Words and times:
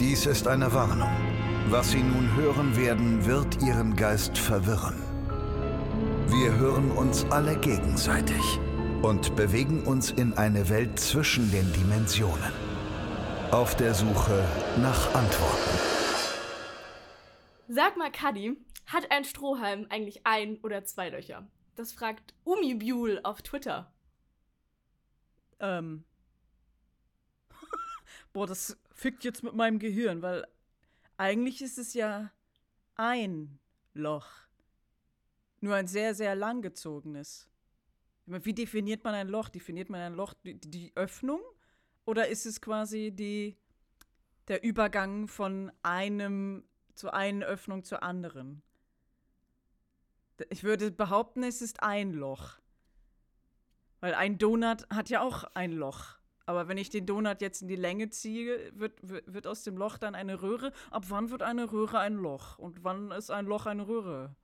Dies 0.00 0.26
ist 0.26 0.46
eine 0.46 0.72
Warnung. 0.72 1.10
Was 1.70 1.90
Sie 1.90 2.04
nun 2.04 2.36
hören 2.36 2.76
werden, 2.76 3.26
wird 3.26 3.60
Ihren 3.60 3.96
Geist 3.96 4.38
verwirren. 4.38 4.94
Wir 6.28 6.54
hören 6.56 6.92
uns 6.92 7.24
alle 7.32 7.58
gegenseitig 7.58 8.60
und 9.02 9.34
bewegen 9.34 9.82
uns 9.88 10.12
in 10.12 10.34
eine 10.34 10.68
Welt 10.68 11.00
zwischen 11.00 11.50
den 11.50 11.72
Dimensionen. 11.72 12.52
Auf 13.50 13.74
der 13.74 13.92
Suche 13.92 14.44
nach 14.80 15.14
Antworten. 15.16 15.78
Sag 17.66 17.96
mal, 17.96 18.12
Kadi, 18.12 18.56
hat 18.86 19.10
ein 19.10 19.24
Strohhalm 19.24 19.86
eigentlich 19.90 20.24
ein 20.24 20.58
oder 20.62 20.84
zwei 20.84 21.08
Löcher? 21.08 21.48
Das 21.74 21.90
fragt 21.92 22.34
Umibule 22.44 23.24
auf 23.24 23.42
Twitter. 23.42 23.92
Ähm. 25.58 26.04
Boah, 28.32 28.46
das 28.46 28.78
fickt 28.98 29.22
jetzt 29.22 29.44
mit 29.44 29.54
meinem 29.54 29.78
Gehirn, 29.78 30.22
weil 30.22 30.44
eigentlich 31.16 31.62
ist 31.62 31.78
es 31.78 31.94
ja 31.94 32.32
ein 32.96 33.60
Loch. 33.94 34.28
Nur 35.60 35.76
ein 35.76 35.86
sehr, 35.86 36.14
sehr 36.14 36.34
langgezogenes. 36.34 37.48
Wie 38.26 38.52
definiert 38.52 39.04
man 39.04 39.14
ein 39.14 39.28
Loch? 39.28 39.48
Definiert 39.48 39.88
man 39.88 40.00
ein 40.00 40.14
Loch 40.14 40.34
die, 40.34 40.58
die 40.58 40.92
Öffnung? 40.96 41.40
Oder 42.06 42.28
ist 42.28 42.44
es 42.44 42.60
quasi 42.60 43.12
die, 43.12 43.56
der 44.48 44.64
Übergang 44.64 45.28
von 45.28 45.70
einem 45.82 46.64
zu 46.94 47.12
einer 47.12 47.46
Öffnung 47.46 47.84
zur 47.84 48.02
anderen? 48.02 48.62
Ich 50.50 50.64
würde 50.64 50.90
behaupten, 50.90 51.44
es 51.44 51.62
ist 51.62 51.82
ein 51.82 52.12
Loch. 52.12 52.58
Weil 54.00 54.14
ein 54.14 54.38
Donut 54.38 54.88
hat 54.90 55.08
ja 55.08 55.22
auch 55.22 55.44
ein 55.54 55.72
Loch. 55.72 56.17
Aber 56.48 56.66
wenn 56.66 56.78
ich 56.78 56.88
den 56.88 57.04
Donut 57.04 57.42
jetzt 57.42 57.60
in 57.60 57.68
die 57.68 57.76
Länge 57.76 58.08
ziehe, 58.08 58.72
wird, 58.74 58.94
wird 59.02 59.46
aus 59.46 59.64
dem 59.64 59.76
Loch 59.76 59.98
dann 59.98 60.14
eine 60.14 60.40
Röhre. 60.40 60.72
Ab 60.90 61.04
wann 61.08 61.30
wird 61.30 61.42
eine 61.42 61.70
Röhre 61.70 61.98
ein 61.98 62.14
Loch? 62.14 62.58
Und 62.58 62.84
wann 62.84 63.10
ist 63.10 63.30
ein 63.30 63.44
Loch 63.44 63.66
eine 63.66 63.86
Röhre? 63.86 64.34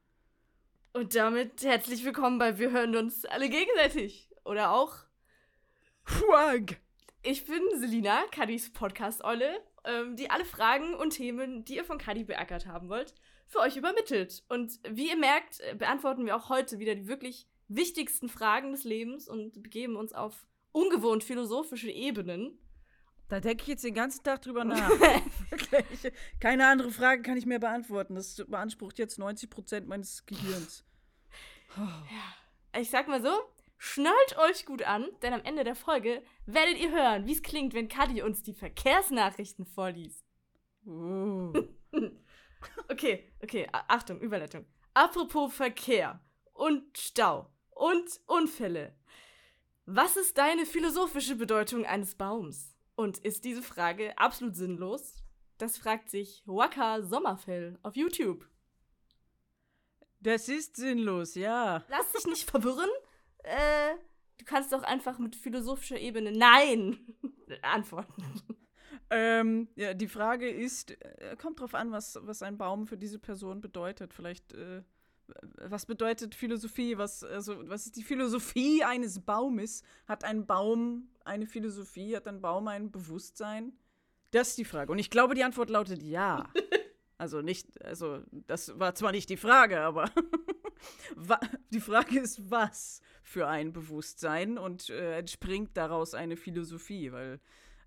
Und 0.93 1.15
damit 1.15 1.63
herzlich 1.63 2.05
willkommen 2.05 2.39
bei 2.39 2.59
Wir 2.59 2.73
hören 2.73 2.95
uns 2.95 3.25
alle 3.25 3.49
gegenseitig. 3.49 4.29
Oder 4.45 4.73
auch. 4.73 4.97
Fuag! 6.03 6.77
Ich 7.23 7.47
bin 7.47 7.63
Selina, 7.75 8.25
Kadis 8.31 8.71
Podcast-Olle, 8.71 9.63
ähm, 9.85 10.15
die 10.15 10.29
alle 10.29 10.45
Fragen 10.45 10.93
und 10.93 11.15
Themen, 11.15 11.65
die 11.65 11.77
ihr 11.77 11.87
von 11.87 11.97
Kadi 11.97 12.25
beackert 12.25 12.67
haben 12.67 12.91
wollt, 12.91 13.15
für 13.47 13.61
euch 13.61 13.79
übermittelt. 13.79 14.45
Und 14.51 14.79
wie 14.87 15.09
ihr 15.09 15.17
merkt, 15.17 15.61
äh, 15.61 15.75
beantworten 15.75 16.27
wir 16.27 16.37
auch 16.37 16.51
heute 16.51 16.79
wieder 16.79 16.97
die 16.97 17.09
wirklich 17.09 17.49
wichtigsten 17.69 18.29
Fragen 18.29 18.73
des 18.73 18.85
Lebens 18.85 19.27
und 19.27 19.63
begeben 19.63 19.97
uns 19.97 20.13
auf 20.13 20.47
ungewohnt 20.75 21.25
philosophische 21.25 21.91
Ebenen. 21.91 22.59
Da 23.29 23.41
denke 23.41 23.63
ich 23.63 23.69
jetzt 23.69 23.85
den 23.85 23.95
ganzen 23.95 24.23
Tag 24.23 24.43
drüber 24.43 24.65
nach. 24.65 24.91
Wirklich. 25.51 26.13
Keine 26.41 26.67
andere 26.67 26.91
Frage 26.91 27.23
kann 27.23 27.39
ich 27.39 27.47
mehr 27.47 27.61
beantworten. 27.61 28.15
Das 28.15 28.43
beansprucht 28.47 28.99
jetzt 28.99 29.19
90 29.19 29.49
Prozent 29.49 29.89
meines 29.89 30.27
Gehirns. 30.27 30.85
Oh. 31.77 31.81
Ja. 31.81 32.81
Ich 32.81 32.91
sag 32.91 33.09
mal 33.09 33.23
so, 33.23 33.33
schnallt 33.79 34.37
euch 34.37 34.67
gut 34.67 34.83
an, 34.83 35.09
denn 35.23 35.33
am 35.33 35.43
Ende 35.45 35.65
der 35.65 35.77
Folge 35.77 36.23
werdet 36.45 36.79
ihr 36.79 36.91
hören, 36.91 37.27
wie 37.27 37.33
es 37.33 37.43
klingt, 37.43 37.73
wenn 37.73 37.89
Kadi 37.89 38.23
uns 38.23 38.43
die 38.43 38.53
Verkehrsnachrichten 38.55 39.65
vorliest. 39.65 40.25
Uh. 40.85 41.53
okay, 42.89 43.33
okay, 43.43 43.69
Achtung, 43.73 44.21
Überleitung. 44.21 44.67
Apropos 44.93 45.55
Verkehr 45.55 46.21
und 46.53 46.99
Stau 46.99 47.49
und 47.71 48.21
Unfälle 48.27 48.95
was 49.87 50.17
ist 50.17 50.39
deine 50.39 50.67
philosophische 50.67 51.37
Bedeutung 51.37 51.85
eines 51.85 52.15
Baums? 52.15 52.75
Und 52.97 53.19
ist 53.19 53.45
diese 53.45 53.63
Frage 53.63 54.17
absolut 54.19 54.57
sinnlos? 54.57 55.23
Das 55.59 55.79
fragt 55.79 56.11
sich 56.11 56.43
Waka 56.47 57.03
Sommerfell 57.03 57.79
auf 57.83 57.97
YouTube. 57.97 58.49
Das 60.21 60.49
ist 60.49 60.77
sinnlos, 60.77 61.35
ja. 61.35 61.85
Lass 61.89 62.13
dich 62.13 62.27
nicht 62.27 62.51
verwirren. 62.51 62.89
Äh, 63.43 63.95
du 64.39 64.45
kannst 64.45 64.73
doch 64.73 64.83
einfach 64.83 65.19
mit 65.19 65.37
philosophischer 65.37 65.99
Ebene 65.99 66.33
Nein 66.33 66.99
antworten. 67.63 68.25
Ähm, 69.11 69.69
ja, 69.77 69.93
die 69.93 70.09
Frage 70.09 70.49
ist, 70.49 70.93
äh, 71.03 71.37
kommt 71.37 71.61
drauf 71.61 71.75
an, 71.75 71.93
was, 71.93 72.19
was 72.23 72.43
ein 72.43 72.57
Baum 72.57 72.87
für 72.87 72.97
diese 72.97 73.19
Person 73.19 73.61
bedeutet. 73.61 74.15
Vielleicht 74.15 74.55
äh, 74.55 74.83
was 75.57 75.87
bedeutet 75.87 76.35
Philosophie? 76.35 76.99
Was, 76.99 77.25
also, 77.25 77.69
was 77.69 77.87
ist 77.87 77.97
die 77.97 78.03
Philosophie 78.03 78.85
eines 78.85 79.21
Baumes? 79.21 79.83
Hat 80.07 80.25
ein 80.25 80.47
Baum 80.47 81.09
eine 81.25 81.47
Philosophie? 81.47 82.17
Hat 82.17 82.27
ein 82.29 82.41
Baum 82.41 82.69
ein 82.69 82.91
Bewusstsein? 82.91 83.73
Das 84.31 84.51
ist 84.51 84.59
die 84.59 84.65
Frage. 84.65 84.91
Und 84.93 84.99
ich 84.99 85.11
glaube, 85.11 85.35
die 85.35 85.45
Antwort 85.45 85.71
lautet 85.71 86.03
ja. 86.03 86.49
Also 87.17 87.43
nicht, 87.43 87.83
also 87.85 88.23
das 88.33 88.77
war 88.79 88.97
zwar 88.97 89.13
nicht 89.13 89.31
die 89.31 89.37
Frage, 89.37 89.81
aber 89.81 90.11
die 91.71 91.81
Frage 91.81 92.19
ist, 92.19 92.51
was 92.51 93.01
für 93.23 93.47
ein 93.47 93.73
Bewusstsein 93.73 94.59
und 94.59 94.91
äh, 94.91 95.19
entspringt 95.19 95.77
daraus 95.77 96.15
eine 96.15 96.37
Philosophie, 96.37 97.13
weil 97.13 97.41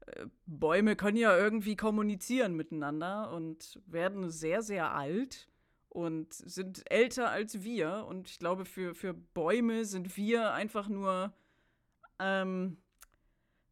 äh, 0.06 0.28
Bäume 0.46 0.96
können 0.96 1.18
ja 1.18 1.38
irgendwie 1.38 1.76
kommunizieren 1.76 2.56
miteinander 2.56 3.32
und 3.34 3.82
werden 3.86 4.30
sehr, 4.30 4.62
sehr 4.62 4.96
alt 4.96 5.50
und 5.98 6.32
sind 6.32 6.84
älter 6.92 7.32
als 7.32 7.64
wir. 7.64 8.06
Und 8.08 8.30
ich 8.30 8.38
glaube, 8.38 8.66
für, 8.66 8.94
für 8.94 9.16
Bäume 9.16 9.84
sind 9.84 10.16
wir 10.16 10.54
einfach 10.54 10.90
nur, 10.90 11.34
ähm, 12.20 12.78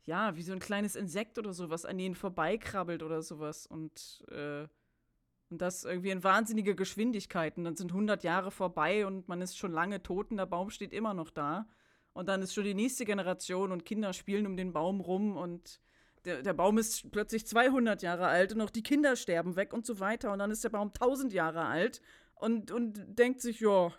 ja, 0.05 0.35
wie 0.35 0.41
so 0.41 0.51
ein 0.51 0.59
kleines 0.59 0.95
Insekt 0.95 1.37
oder 1.37 1.53
so, 1.53 1.69
was 1.69 1.85
an 1.85 1.99
ihnen 1.99 2.15
vorbeikrabbelt 2.15 3.03
oder 3.03 3.21
sowas. 3.21 3.67
Und, 3.67 4.23
äh, 4.31 4.67
und 5.51 5.61
das 5.61 5.83
irgendwie 5.83 6.09
in 6.09 6.23
wahnsinniger 6.23 6.73
Geschwindigkeit. 6.73 7.57
Und 7.57 7.63
dann 7.63 7.75
sind 7.75 7.91
100 7.91 8.23
Jahre 8.23 8.49
vorbei 8.49 9.05
und 9.05 9.27
man 9.27 9.43
ist 9.43 9.55
schon 9.55 9.71
lange 9.71 10.01
tot 10.01 10.31
und 10.31 10.37
der 10.37 10.47
Baum 10.47 10.71
steht 10.71 10.93
immer 10.93 11.13
noch 11.13 11.29
da. 11.29 11.67
Und 12.13 12.27
dann 12.27 12.41
ist 12.41 12.55
schon 12.55 12.63
die 12.63 12.73
nächste 12.73 13.05
Generation 13.05 13.71
und 13.71 13.85
Kinder 13.85 14.13
spielen 14.13 14.47
um 14.47 14.57
den 14.57 14.73
Baum 14.73 14.99
rum 14.99 15.37
und 15.37 15.79
der, 16.25 16.41
der 16.41 16.53
Baum 16.53 16.77
ist 16.77 17.11
plötzlich 17.11 17.45
200 17.45 18.01
Jahre 18.01 18.27
alt 18.27 18.53
und 18.53 18.61
auch 18.61 18.69
die 18.69 18.83
Kinder 18.83 19.15
sterben 19.15 19.55
weg 19.55 19.73
und 19.73 19.85
so 19.85 19.99
weiter. 19.99 20.31
Und 20.31 20.39
dann 20.39 20.51
ist 20.51 20.63
der 20.63 20.69
Baum 20.69 20.89
1000 20.89 21.33
Jahre 21.33 21.65
alt 21.65 22.01
und, 22.35 22.71
und 22.71 23.17
denkt 23.17 23.41
sich, 23.41 23.59
ja, 23.59 23.93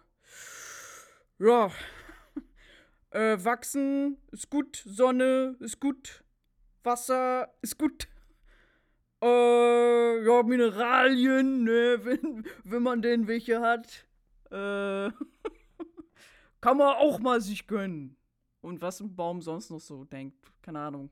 ja, 1.39 1.71
äh, 3.11 3.37
wachsen 3.45 4.19
ist 4.33 4.51
gut, 4.51 4.83
Sonne 4.85 5.57
ist 5.61 5.81
gut, 5.81 6.25
Wasser 6.83 7.55
ist 7.63 7.79
gut. 7.79 8.09
Äh, 9.23 10.25
ja, 10.25 10.43
Mineralien, 10.43 11.65
ne, 11.65 12.01
wenn, 12.05 12.47
wenn 12.65 12.83
man 12.83 13.03
denn 13.03 13.27
welche 13.27 13.61
hat. 13.61 14.07
Äh, 14.51 15.11
kann 16.61 16.77
man 16.77 16.97
auch 16.97 17.19
mal 17.21 17.41
sich 17.41 17.67
gönnen. 17.67 18.17
Und 18.61 18.83
was 18.83 19.01
ein 19.01 19.15
Baum 19.15 19.43
sonst 19.43 19.71
noch 19.71 19.81
so 19.81 20.05
denkt, 20.05 20.37
keine 20.61 20.81
Ahnung. 20.81 21.11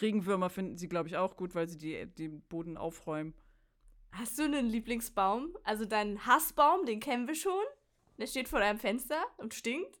Regenwürmer 0.00 0.50
finden 0.50 0.76
sie, 0.76 0.88
glaube 0.88 1.08
ich, 1.08 1.16
auch 1.16 1.36
gut, 1.36 1.54
weil 1.54 1.68
sie 1.68 1.78
die, 1.78 2.06
den 2.06 2.42
Boden 2.42 2.76
aufräumen. 2.76 3.34
Hast 4.12 4.38
du 4.38 4.44
einen 4.44 4.68
Lieblingsbaum? 4.68 5.56
Also 5.64 5.84
deinen 5.84 6.24
Hassbaum, 6.26 6.86
den 6.86 7.00
kennen 7.00 7.26
wir 7.26 7.34
schon. 7.34 7.64
Der 8.18 8.26
steht 8.26 8.48
vor 8.48 8.60
deinem 8.60 8.78
Fenster 8.78 9.20
und 9.36 9.54
stinkt. 9.54 10.00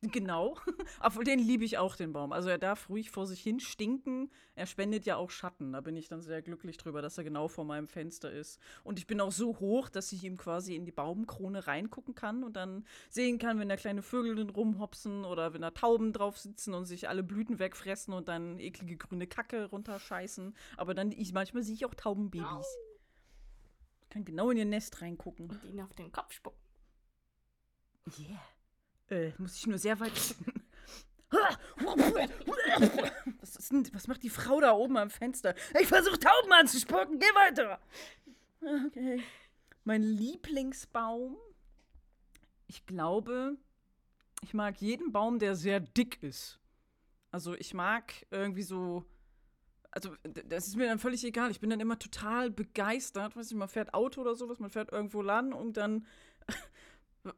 Genau. 0.00 0.56
Obwohl, 1.00 1.24
den 1.24 1.40
liebe 1.40 1.64
ich 1.64 1.76
auch, 1.76 1.96
den 1.96 2.12
Baum. 2.12 2.32
Also 2.32 2.48
er 2.48 2.58
darf 2.58 2.88
ruhig 2.88 3.10
vor 3.10 3.26
sich 3.26 3.42
hin 3.42 3.58
stinken. 3.58 4.30
Er 4.54 4.66
spendet 4.66 5.06
ja 5.06 5.16
auch 5.16 5.30
Schatten. 5.30 5.72
Da 5.72 5.80
bin 5.80 5.96
ich 5.96 6.06
dann 6.06 6.22
sehr 6.22 6.40
glücklich 6.40 6.76
drüber, 6.76 7.02
dass 7.02 7.18
er 7.18 7.24
genau 7.24 7.48
vor 7.48 7.64
meinem 7.64 7.88
Fenster 7.88 8.30
ist. 8.30 8.60
Und 8.84 9.00
ich 9.00 9.08
bin 9.08 9.20
auch 9.20 9.32
so 9.32 9.58
hoch, 9.58 9.88
dass 9.88 10.12
ich 10.12 10.22
ihm 10.22 10.36
quasi 10.36 10.76
in 10.76 10.84
die 10.84 10.92
Baumkrone 10.92 11.66
reingucken 11.66 12.14
kann 12.14 12.44
und 12.44 12.54
dann 12.54 12.86
sehen 13.10 13.38
kann, 13.40 13.58
wenn 13.58 13.68
da 13.68 13.76
kleine 13.76 14.02
Vögel 14.02 14.36
drin 14.36 14.50
rumhopsen 14.50 15.24
oder 15.24 15.52
wenn 15.52 15.62
da 15.62 15.72
Tauben 15.72 16.12
drauf 16.12 16.38
sitzen 16.38 16.74
und 16.74 16.84
sich 16.84 17.08
alle 17.08 17.24
Blüten 17.24 17.58
wegfressen 17.58 18.14
und 18.14 18.28
dann 18.28 18.60
eklige 18.60 18.96
grüne 18.96 19.26
Kacke 19.26 19.64
runterscheißen. 19.64 20.54
Aber 20.76 20.94
dann, 20.94 21.10
ich, 21.10 21.32
manchmal 21.32 21.64
sehe 21.64 21.74
ich 21.74 21.84
auch 21.84 21.94
Taubenbabys. 21.94 22.78
Ich 24.02 24.08
kann 24.10 24.24
genau 24.24 24.50
in 24.50 24.58
ihr 24.58 24.64
Nest 24.64 25.02
reingucken. 25.02 25.50
Und 25.50 25.64
ihn 25.64 25.80
auf 25.80 25.92
den 25.94 26.12
Kopf 26.12 26.32
spucken. 26.32 26.60
Yeah. 28.18 28.38
Äh, 29.10 29.32
muss 29.38 29.56
ich 29.56 29.66
nur 29.66 29.78
sehr 29.78 29.98
weit. 30.00 30.12
Was, 33.40 33.56
ist 33.56 33.70
denn, 33.70 33.88
was 33.92 34.08
macht 34.08 34.22
die 34.22 34.30
Frau 34.30 34.60
da 34.60 34.72
oben 34.72 34.96
am 34.96 35.10
Fenster? 35.10 35.54
Ich 35.78 35.86
versuche 35.86 36.18
Tauben 36.18 36.52
anzuspucken. 36.52 37.18
Geh 37.18 37.26
weiter. 37.34 37.80
Okay. 38.86 39.22
Mein 39.84 40.02
Lieblingsbaum. 40.02 41.36
Ich 42.66 42.84
glaube, 42.86 43.56
ich 44.42 44.54
mag 44.54 44.80
jeden 44.80 45.12
Baum, 45.12 45.38
der 45.38 45.54
sehr 45.54 45.80
dick 45.80 46.22
ist. 46.22 46.58
Also 47.30 47.54
ich 47.54 47.74
mag 47.74 48.12
irgendwie 48.30 48.62
so. 48.62 49.04
Also, 49.90 50.14
das 50.22 50.68
ist 50.68 50.76
mir 50.76 50.86
dann 50.86 50.98
völlig 50.98 51.24
egal. 51.24 51.50
Ich 51.50 51.60
bin 51.60 51.70
dann 51.70 51.80
immer 51.80 51.98
total 51.98 52.50
begeistert. 52.50 53.36
Weiß 53.36 53.50
ich, 53.50 53.56
man 53.56 53.68
fährt 53.68 53.94
Auto 53.94 54.20
oder 54.20 54.34
sowas, 54.34 54.58
man 54.58 54.70
fährt 54.70 54.92
irgendwo 54.92 55.22
lang 55.22 55.52
und 55.52 55.76
dann 55.78 56.06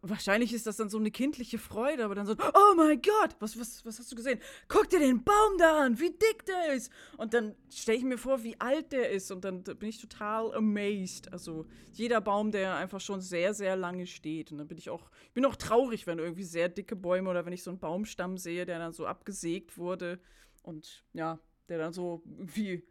wahrscheinlich 0.02 0.52
ist 0.52 0.66
das 0.66 0.76
dann 0.76 0.88
so 0.88 0.98
eine 0.98 1.10
kindliche 1.10 1.58
Freude, 1.58 2.04
aber 2.04 2.14
dann 2.14 2.26
so, 2.26 2.34
oh 2.34 2.74
mein 2.76 3.00
Gott, 3.00 3.36
was, 3.38 3.58
was, 3.58 3.84
was 3.84 3.98
hast 3.98 4.12
du 4.12 4.16
gesehen? 4.16 4.38
Guck 4.68 4.88
dir 4.90 4.98
den 4.98 5.24
Baum 5.24 5.58
da 5.58 5.84
an, 5.84 5.98
wie 5.98 6.10
dick 6.10 6.44
der 6.46 6.74
ist. 6.74 6.92
Und 7.16 7.34
dann 7.34 7.54
stelle 7.70 7.98
ich 7.98 8.04
mir 8.04 8.18
vor, 8.18 8.42
wie 8.42 8.60
alt 8.60 8.92
der 8.92 9.10
ist 9.10 9.30
und 9.30 9.44
dann 9.44 9.62
bin 9.62 9.88
ich 9.88 10.00
total 10.00 10.54
amazed. 10.54 11.32
Also 11.32 11.66
jeder 11.92 12.20
Baum, 12.20 12.50
der 12.52 12.76
einfach 12.76 13.00
schon 13.00 13.20
sehr, 13.20 13.54
sehr 13.54 13.76
lange 13.76 14.06
steht. 14.06 14.52
Und 14.52 14.58
dann 14.58 14.68
bin 14.68 14.78
ich 14.78 14.90
auch, 14.90 15.10
bin 15.34 15.44
auch 15.44 15.56
traurig, 15.56 16.06
wenn 16.06 16.18
irgendwie 16.18 16.44
sehr 16.44 16.68
dicke 16.68 16.96
Bäume 16.96 17.30
oder 17.30 17.46
wenn 17.46 17.52
ich 17.52 17.62
so 17.62 17.70
einen 17.70 17.80
Baumstamm 17.80 18.36
sehe, 18.38 18.66
der 18.66 18.78
dann 18.78 18.92
so 18.92 19.06
abgesägt 19.06 19.78
wurde 19.78 20.20
und 20.62 21.04
ja, 21.12 21.38
der 21.68 21.78
dann 21.78 21.92
so 21.92 22.22
irgendwie 22.26 22.84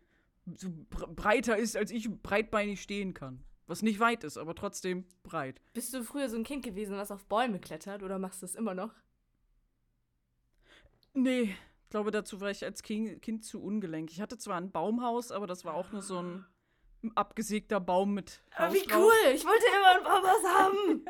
so 0.55 0.69
breiter 0.89 1.57
ist, 1.57 1.77
als 1.77 1.91
ich 1.91 2.09
breitbeinig 2.09 2.81
stehen 2.81 3.13
kann. 3.13 3.43
Was 3.69 3.83
nicht 3.83 3.99
weit 3.99 4.23
ist, 4.23 4.39
aber 4.39 4.55
trotzdem 4.55 5.05
breit. 5.21 5.61
Bist 5.73 5.93
du 5.93 6.03
früher 6.03 6.27
so 6.27 6.35
ein 6.35 6.43
Kind 6.43 6.65
gewesen, 6.65 6.97
was 6.97 7.11
auf 7.11 7.25
Bäume 7.25 7.59
klettert 7.59 8.01
oder 8.01 8.17
machst 8.17 8.41
du 8.41 8.47
das 8.47 8.55
immer 8.55 8.73
noch? 8.73 8.91
Nee, 11.13 11.55
ich 11.83 11.89
glaube, 11.91 12.09
dazu 12.09 12.41
war 12.41 12.49
ich 12.49 12.65
als 12.65 12.81
kind, 12.81 13.45
zu 13.45 13.61
ungelenk. 13.61 14.09
Ich 14.11 14.21
hatte 14.21 14.39
zwar 14.39 14.57
ein 14.57 14.71
Baumhaus, 14.71 15.31
aber 15.31 15.45
das 15.45 15.65
war 15.65 15.75
auch 15.75 15.91
nur 15.91 16.01
so 16.01 16.19
ein 16.19 16.45
abgesägter 17.13 17.79
Baum 17.79 18.15
mit. 18.15 18.41
Ah, 18.55 18.73
wie 18.73 18.91
cool! 18.91 19.35
Ich 19.35 19.45
wollte 19.45 19.65
immer 19.77 19.97
ein 19.97 20.03
Baumhaus 20.03 20.43
haben! 20.47 21.05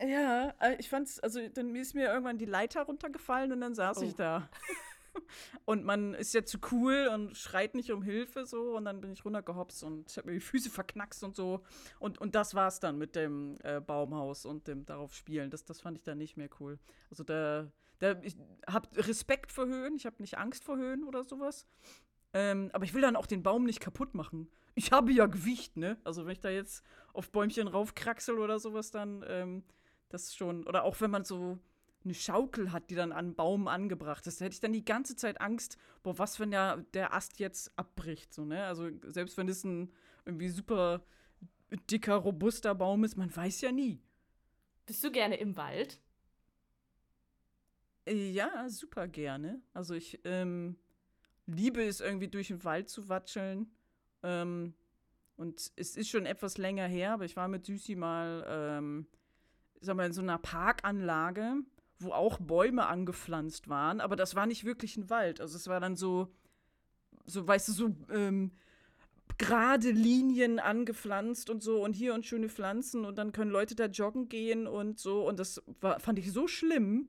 ja, 0.10 0.54
äh, 0.58 0.74
ich 0.80 0.88
fand's, 0.88 1.20
also 1.20 1.38
dann 1.50 1.76
ist 1.76 1.94
mir 1.94 2.08
irgendwann 2.08 2.38
die 2.38 2.46
Leiter 2.46 2.82
runtergefallen 2.82 3.52
und 3.52 3.60
dann 3.60 3.76
saß 3.76 3.98
oh. 3.98 4.02
ich 4.02 4.16
da. 4.16 4.50
und 5.64 5.84
man 5.84 6.14
ist 6.14 6.34
ja 6.34 6.44
zu 6.44 6.58
cool 6.70 7.08
und 7.12 7.36
schreit 7.36 7.74
nicht 7.74 7.92
um 7.92 8.02
Hilfe 8.02 8.46
so 8.46 8.76
und 8.76 8.84
dann 8.84 9.00
bin 9.00 9.12
ich 9.12 9.24
runtergehopst 9.24 9.82
und 9.84 10.10
ich 10.10 10.16
habe 10.18 10.28
mir 10.28 10.34
die 10.34 10.40
Füße 10.40 10.70
verknackst 10.70 11.24
und 11.24 11.36
so 11.36 11.62
und, 11.98 12.18
und 12.18 12.34
das 12.34 12.54
war's 12.54 12.80
dann 12.80 12.98
mit 12.98 13.16
dem 13.16 13.56
äh, 13.62 13.80
Baumhaus 13.80 14.44
und 14.44 14.66
dem 14.68 14.84
darauf 14.84 15.14
spielen. 15.14 15.50
Das, 15.50 15.64
das 15.64 15.80
fand 15.80 15.98
ich 15.98 16.04
dann 16.04 16.18
nicht 16.18 16.36
mehr 16.36 16.48
cool. 16.60 16.78
Also 17.10 17.24
da, 17.24 17.70
da 17.98 18.20
ich 18.22 18.36
habe 18.66 18.88
Respekt 18.96 19.52
vor 19.52 19.66
Höhen, 19.66 19.96
ich 19.96 20.06
habe 20.06 20.16
nicht 20.20 20.38
Angst 20.38 20.64
vor 20.64 20.76
Höhen 20.76 21.04
oder 21.04 21.24
sowas. 21.24 21.66
Ähm, 22.34 22.70
aber 22.72 22.84
ich 22.84 22.94
will 22.94 23.02
dann 23.02 23.16
auch 23.16 23.26
den 23.26 23.42
Baum 23.42 23.64
nicht 23.64 23.80
kaputt 23.80 24.14
machen. 24.14 24.50
Ich 24.74 24.90
habe 24.90 25.12
ja 25.12 25.26
Gewicht, 25.26 25.76
ne? 25.76 25.98
Also 26.02 26.24
wenn 26.24 26.32
ich 26.32 26.40
da 26.40 26.48
jetzt 26.48 26.82
auf 27.12 27.30
Bäumchen 27.30 27.68
raufkraxel 27.68 28.38
oder 28.38 28.58
sowas, 28.58 28.90
dann 28.90 29.22
ähm, 29.28 29.64
das 30.08 30.34
schon. 30.34 30.66
Oder 30.66 30.84
auch 30.84 31.00
wenn 31.00 31.10
man 31.10 31.24
so 31.24 31.58
eine 32.04 32.14
Schaukel 32.14 32.72
hat, 32.72 32.90
die 32.90 32.94
dann 32.94 33.12
an 33.12 33.26
einen 33.26 33.34
Baum 33.34 33.68
angebracht 33.68 34.26
ist, 34.26 34.40
da 34.40 34.44
hätte 34.44 34.54
ich 34.54 34.60
dann 34.60 34.72
die 34.72 34.84
ganze 34.84 35.16
Zeit 35.16 35.40
Angst, 35.40 35.76
boah, 36.02 36.18
was, 36.18 36.40
wenn 36.40 36.50
der, 36.50 36.78
der 36.94 37.14
Ast 37.14 37.38
jetzt 37.38 37.72
abbricht, 37.76 38.32
so, 38.32 38.44
ne? 38.44 38.64
Also 38.64 38.90
selbst 39.06 39.36
wenn 39.36 39.48
es 39.48 39.64
ein 39.64 39.92
irgendwie 40.24 40.48
super 40.48 41.04
dicker, 41.90 42.16
robuster 42.16 42.74
Baum 42.74 43.04
ist, 43.04 43.16
man 43.16 43.34
weiß 43.34 43.60
ja 43.62 43.72
nie. 43.72 44.00
Bist 44.86 45.02
du 45.04 45.10
gerne 45.10 45.36
im 45.36 45.56
Wald? 45.56 46.00
Ja, 48.08 48.68
super 48.68 49.06
gerne. 49.06 49.62
Also 49.72 49.94
ich 49.94 50.20
ähm, 50.24 50.76
liebe 51.46 51.82
es 51.82 52.00
irgendwie 52.00 52.28
durch 52.28 52.48
den 52.48 52.64
Wald 52.64 52.88
zu 52.88 53.08
watscheln. 53.08 53.70
Ähm, 54.22 54.74
und 55.36 55.72
es 55.76 55.96
ist 55.96 56.08
schon 56.08 56.26
etwas 56.26 56.58
länger 56.58 56.86
her, 56.86 57.12
aber 57.12 57.24
ich 57.24 57.36
war 57.36 57.48
mit 57.48 57.64
Süßi 57.66 57.96
mal, 57.96 58.44
ähm, 58.46 59.06
sag 59.80 59.96
mal, 59.96 60.06
in 60.06 60.12
so 60.12 60.20
einer 60.20 60.38
Parkanlage 60.38 61.56
wo 62.02 62.12
auch 62.12 62.38
Bäume 62.38 62.86
angepflanzt 62.86 63.68
waren, 63.68 64.00
aber 64.00 64.16
das 64.16 64.34
war 64.34 64.46
nicht 64.46 64.64
wirklich 64.64 64.96
ein 64.96 65.10
Wald. 65.10 65.40
Also 65.40 65.56
es 65.56 65.68
war 65.68 65.80
dann 65.80 65.96
so, 65.96 66.28
so 67.26 67.46
weißt 67.46 67.68
du, 67.68 67.72
so 67.72 67.96
ähm, 68.10 68.52
gerade 69.38 69.90
Linien 69.90 70.58
angepflanzt 70.58 71.50
und 71.50 71.62
so 71.62 71.82
und 71.82 71.94
hier 71.94 72.14
und 72.14 72.26
schöne 72.26 72.48
Pflanzen 72.48 73.04
und 73.04 73.18
dann 73.18 73.32
können 73.32 73.50
Leute 73.50 73.74
da 73.74 73.86
joggen 73.86 74.28
gehen 74.28 74.66
und 74.66 74.98
so 74.98 75.26
und 75.26 75.38
das 75.38 75.62
war, 75.80 76.00
fand 76.00 76.18
ich 76.18 76.32
so 76.32 76.46
schlimm. 76.46 77.08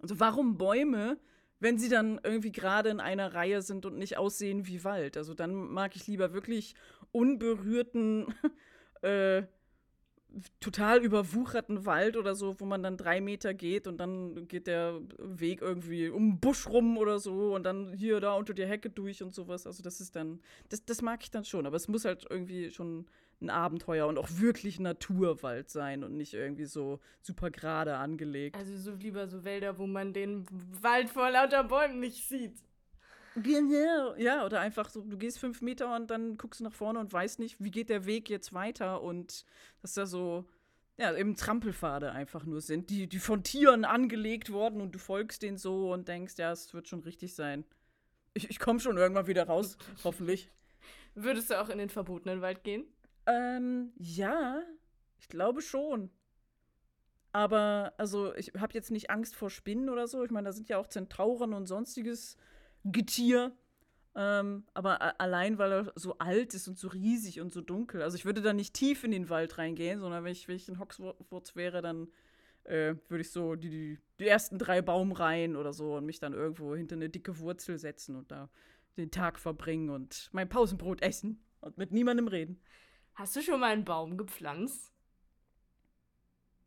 Also 0.00 0.20
warum 0.20 0.58
Bäume, 0.58 1.18
wenn 1.58 1.78
sie 1.78 1.88
dann 1.88 2.20
irgendwie 2.22 2.52
gerade 2.52 2.90
in 2.90 3.00
einer 3.00 3.34
Reihe 3.34 3.62
sind 3.62 3.86
und 3.86 3.96
nicht 3.96 4.16
aussehen 4.16 4.66
wie 4.66 4.84
Wald? 4.84 5.16
Also 5.16 5.34
dann 5.34 5.54
mag 5.54 5.96
ich 5.96 6.06
lieber 6.06 6.32
wirklich 6.32 6.74
unberührten 7.12 8.34
äh, 9.02 9.44
total 10.60 11.02
überwucherten 11.02 11.86
Wald 11.86 12.16
oder 12.16 12.34
so, 12.34 12.58
wo 12.60 12.64
man 12.64 12.82
dann 12.82 12.96
drei 12.96 13.20
Meter 13.20 13.54
geht 13.54 13.86
und 13.86 13.98
dann 13.98 14.48
geht 14.48 14.66
der 14.66 15.00
Weg 15.18 15.62
irgendwie 15.62 16.08
um 16.08 16.32
den 16.32 16.40
Busch 16.40 16.66
rum 16.66 16.98
oder 16.98 17.18
so 17.18 17.54
und 17.54 17.64
dann 17.64 17.92
hier, 17.92 18.20
da 18.20 18.34
unter 18.34 18.54
die 18.54 18.66
Hecke 18.66 18.90
durch 18.90 19.22
und 19.22 19.34
sowas. 19.34 19.66
Also 19.66 19.82
das 19.82 20.00
ist 20.00 20.16
dann, 20.16 20.40
das, 20.68 20.84
das 20.84 21.02
mag 21.02 21.22
ich 21.22 21.30
dann 21.30 21.44
schon, 21.44 21.66
aber 21.66 21.76
es 21.76 21.88
muss 21.88 22.04
halt 22.04 22.26
irgendwie 22.28 22.70
schon 22.70 23.06
ein 23.40 23.50
Abenteuer 23.50 24.06
und 24.06 24.18
auch 24.18 24.28
wirklich 24.38 24.80
Naturwald 24.80 25.68
sein 25.70 26.04
und 26.04 26.16
nicht 26.16 26.34
irgendwie 26.34 26.64
so 26.64 27.00
super 27.20 27.50
gerade 27.50 27.96
angelegt. 27.96 28.56
Also 28.56 28.76
so 28.76 28.92
lieber 28.92 29.28
so 29.28 29.44
Wälder, 29.44 29.78
wo 29.78 29.86
man 29.86 30.12
den 30.12 30.46
Wald 30.80 31.10
vor 31.10 31.30
lauter 31.30 31.64
Bäumen 31.64 32.00
nicht 32.00 32.26
sieht. 32.28 32.54
Genau. 33.42 34.14
Ja, 34.16 34.46
oder 34.46 34.60
einfach 34.60 34.88
so, 34.88 35.02
du 35.02 35.18
gehst 35.18 35.38
fünf 35.38 35.60
Meter 35.60 35.94
und 35.94 36.10
dann 36.10 36.38
guckst 36.38 36.60
du 36.60 36.64
nach 36.64 36.72
vorne 36.72 36.98
und 36.98 37.12
weißt 37.12 37.38
nicht, 37.38 37.62
wie 37.62 37.70
geht 37.70 37.90
der 37.90 38.06
Weg 38.06 38.30
jetzt 38.30 38.54
weiter 38.54 39.02
und 39.02 39.44
dass 39.82 39.92
da 39.92 40.06
so, 40.06 40.46
ja, 40.96 41.14
eben 41.14 41.36
Trampelpfade 41.36 42.12
einfach 42.12 42.46
nur 42.46 42.62
sind, 42.62 42.88
die, 42.88 43.06
die 43.06 43.18
von 43.18 43.42
Tieren 43.42 43.84
angelegt 43.84 44.50
wurden 44.50 44.80
und 44.80 44.94
du 44.94 44.98
folgst 44.98 45.42
denen 45.42 45.58
so 45.58 45.92
und 45.92 46.08
denkst, 46.08 46.34
ja, 46.38 46.50
es 46.50 46.72
wird 46.72 46.88
schon 46.88 47.00
richtig 47.00 47.34
sein. 47.34 47.64
Ich, 48.32 48.48
ich 48.48 48.58
komme 48.58 48.80
schon 48.80 48.96
irgendwann 48.96 49.26
wieder 49.26 49.46
raus, 49.46 49.76
hoffentlich. 50.04 50.50
Würdest 51.14 51.50
du 51.50 51.60
auch 51.60 51.68
in 51.68 51.78
den 51.78 51.90
verbotenen 51.90 52.40
Wald 52.40 52.64
gehen? 52.64 52.84
Ähm, 53.26 53.92
ja, 53.96 54.62
ich 55.18 55.28
glaube 55.28 55.60
schon. 55.60 56.10
Aber, 57.32 57.92
also, 57.98 58.34
ich 58.34 58.52
habe 58.58 58.72
jetzt 58.72 58.90
nicht 58.90 59.10
Angst 59.10 59.36
vor 59.36 59.50
Spinnen 59.50 59.90
oder 59.90 60.08
so. 60.08 60.24
Ich 60.24 60.30
meine, 60.30 60.46
da 60.46 60.52
sind 60.52 60.70
ja 60.70 60.78
auch 60.78 60.86
Zentauren 60.86 61.52
und 61.52 61.66
sonstiges 61.66 62.38
Getier. 62.92 63.56
Ähm, 64.14 64.64
aber 64.72 65.20
allein, 65.20 65.58
weil 65.58 65.72
er 65.72 65.92
so 65.94 66.16
alt 66.18 66.54
ist 66.54 66.68
und 66.68 66.78
so 66.78 66.88
riesig 66.88 67.40
und 67.40 67.52
so 67.52 67.60
dunkel. 67.60 68.02
Also 68.02 68.16
ich 68.16 68.24
würde 68.24 68.40
da 68.40 68.54
nicht 68.54 68.74
tief 68.74 69.04
in 69.04 69.10
den 69.10 69.28
Wald 69.28 69.58
reingehen, 69.58 70.00
sondern 70.00 70.24
wenn 70.24 70.32
ich, 70.32 70.48
wenn 70.48 70.56
ich 70.56 70.68
in 70.68 70.78
Hogwarts 70.78 71.54
wäre, 71.54 71.82
dann 71.82 72.08
äh, 72.64 72.94
würde 73.08 73.20
ich 73.20 73.30
so 73.30 73.56
die, 73.56 73.68
die, 73.68 73.98
die, 74.18 74.26
ersten 74.26 74.58
drei 74.58 74.80
Baumreihen 74.80 75.54
oder 75.54 75.74
so 75.74 75.96
und 75.96 76.06
mich 76.06 76.18
dann 76.18 76.32
irgendwo 76.32 76.74
hinter 76.74 76.96
eine 76.96 77.10
dicke 77.10 77.38
Wurzel 77.38 77.78
setzen 77.78 78.16
und 78.16 78.30
da 78.32 78.48
den 78.96 79.10
Tag 79.10 79.38
verbringen 79.38 79.90
und 79.90 80.30
mein 80.32 80.48
Pausenbrot 80.48 81.02
essen 81.02 81.44
und 81.60 81.76
mit 81.76 81.92
niemandem 81.92 82.28
reden. 82.28 82.58
Hast 83.14 83.36
du 83.36 83.42
schon 83.42 83.60
mal 83.60 83.72
einen 83.72 83.84
Baum 83.84 84.16
gepflanzt? 84.16 84.92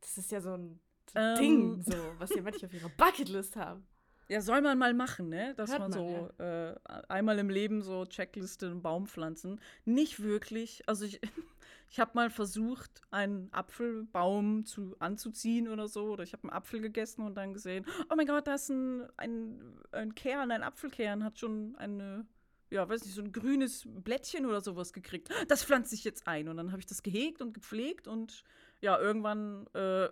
Das 0.02 0.18
ist 0.18 0.32
ja 0.32 0.40
so 0.40 0.54
ein, 0.54 0.80
so 1.12 1.20
ein 1.20 1.36
ähm, 1.36 1.40
Ding, 1.40 1.82
so, 1.82 1.98
was 2.18 2.30
ja 2.30 2.42
manche 2.42 2.68
auf 2.68 2.74
ihrer 2.74 2.90
Bucketlist 2.90 3.56
haben. 3.56 3.86
Ja, 4.30 4.42
soll 4.42 4.62
man 4.62 4.78
mal 4.78 4.94
machen, 4.94 5.30
ne? 5.30 5.56
Dass 5.56 5.72
Hört 5.72 5.80
man, 5.80 5.92
so 5.92 6.30
ja. 6.38 6.70
äh, 6.70 6.76
einmal 7.08 7.40
im 7.40 7.50
Leben 7.50 7.82
so 7.82 8.06
Checkliste 8.06 8.68
einen 8.68 8.84
Baum 8.84 9.08
pflanzen. 9.08 9.60
Nicht 9.86 10.22
wirklich. 10.22 10.84
Also 10.86 11.06
ich, 11.06 11.20
ich 11.90 12.00
habe 12.00 12.12
mal 12.14 12.30
versucht, 12.30 13.02
einen 13.10 13.52
Apfelbaum 13.52 14.66
zu, 14.66 14.96
anzuziehen 15.00 15.68
oder 15.68 15.88
so. 15.88 16.12
Oder 16.12 16.24
ich 16.24 16.34
habe 16.34 16.44
einen 16.44 16.54
Apfel 16.54 16.80
gegessen 16.80 17.24
und 17.24 17.36
dann 17.36 17.54
gesehen, 17.54 17.88
oh 18.12 18.16
mein 18.16 18.28
Gott, 18.28 18.46
da 18.46 18.54
ist 18.54 18.70
ein, 18.70 19.08
ein, 19.18 19.80
ein 19.92 20.14
Kern, 20.14 20.52
ein 20.52 20.62
Apfelkern, 20.62 21.24
hat 21.24 21.40
schon 21.40 21.76
eine, 21.78 22.24
ja, 22.70 22.88
weiß 22.88 23.06
nicht, 23.06 23.16
so 23.16 23.24
ein 23.24 23.32
grünes 23.32 23.88
Blättchen 23.88 24.46
oder 24.46 24.62
sowas 24.62 24.94
gekriegt. 24.94 25.30
Das 25.48 25.64
pflanze 25.64 25.96
ich 25.96 26.04
jetzt 26.04 26.28
ein. 26.28 26.50
Und 26.50 26.58
dann 26.58 26.72
habe 26.72 26.80
ich 26.80 26.86
das 26.86 27.02
gehegt 27.02 27.42
und 27.42 27.56
gepflegt 27.56 28.08
und 28.08 28.44
ja, 28.80 29.00
irgendwann 29.00 29.66
äh, 29.74 30.08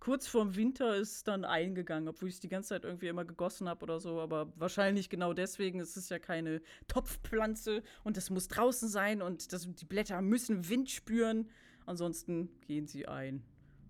kurz 0.00 0.26
vorm 0.26 0.56
Winter 0.56 0.96
ist 0.96 1.12
es 1.12 1.24
dann 1.24 1.44
eingegangen, 1.44 2.08
obwohl 2.08 2.28
ich 2.28 2.36
es 2.36 2.40
die 2.40 2.48
ganze 2.48 2.70
Zeit 2.70 2.84
irgendwie 2.84 3.08
immer 3.08 3.24
gegossen 3.24 3.68
habe 3.68 3.82
oder 3.82 4.00
so. 4.00 4.20
Aber 4.20 4.52
wahrscheinlich 4.56 5.08
genau 5.08 5.32
deswegen. 5.32 5.80
Es 5.80 5.96
ist 5.96 6.10
ja 6.10 6.18
keine 6.18 6.60
Topfpflanze 6.86 7.82
und 8.04 8.16
es 8.16 8.30
muss 8.30 8.48
draußen 8.48 8.88
sein 8.88 9.22
und 9.22 9.52
das, 9.52 9.68
die 9.72 9.84
Blätter 9.84 10.20
müssen 10.22 10.68
Wind 10.68 10.90
spüren. 10.90 11.48
Ansonsten 11.86 12.50
gehen 12.66 12.86
sie 12.86 13.06
ein. 13.06 13.42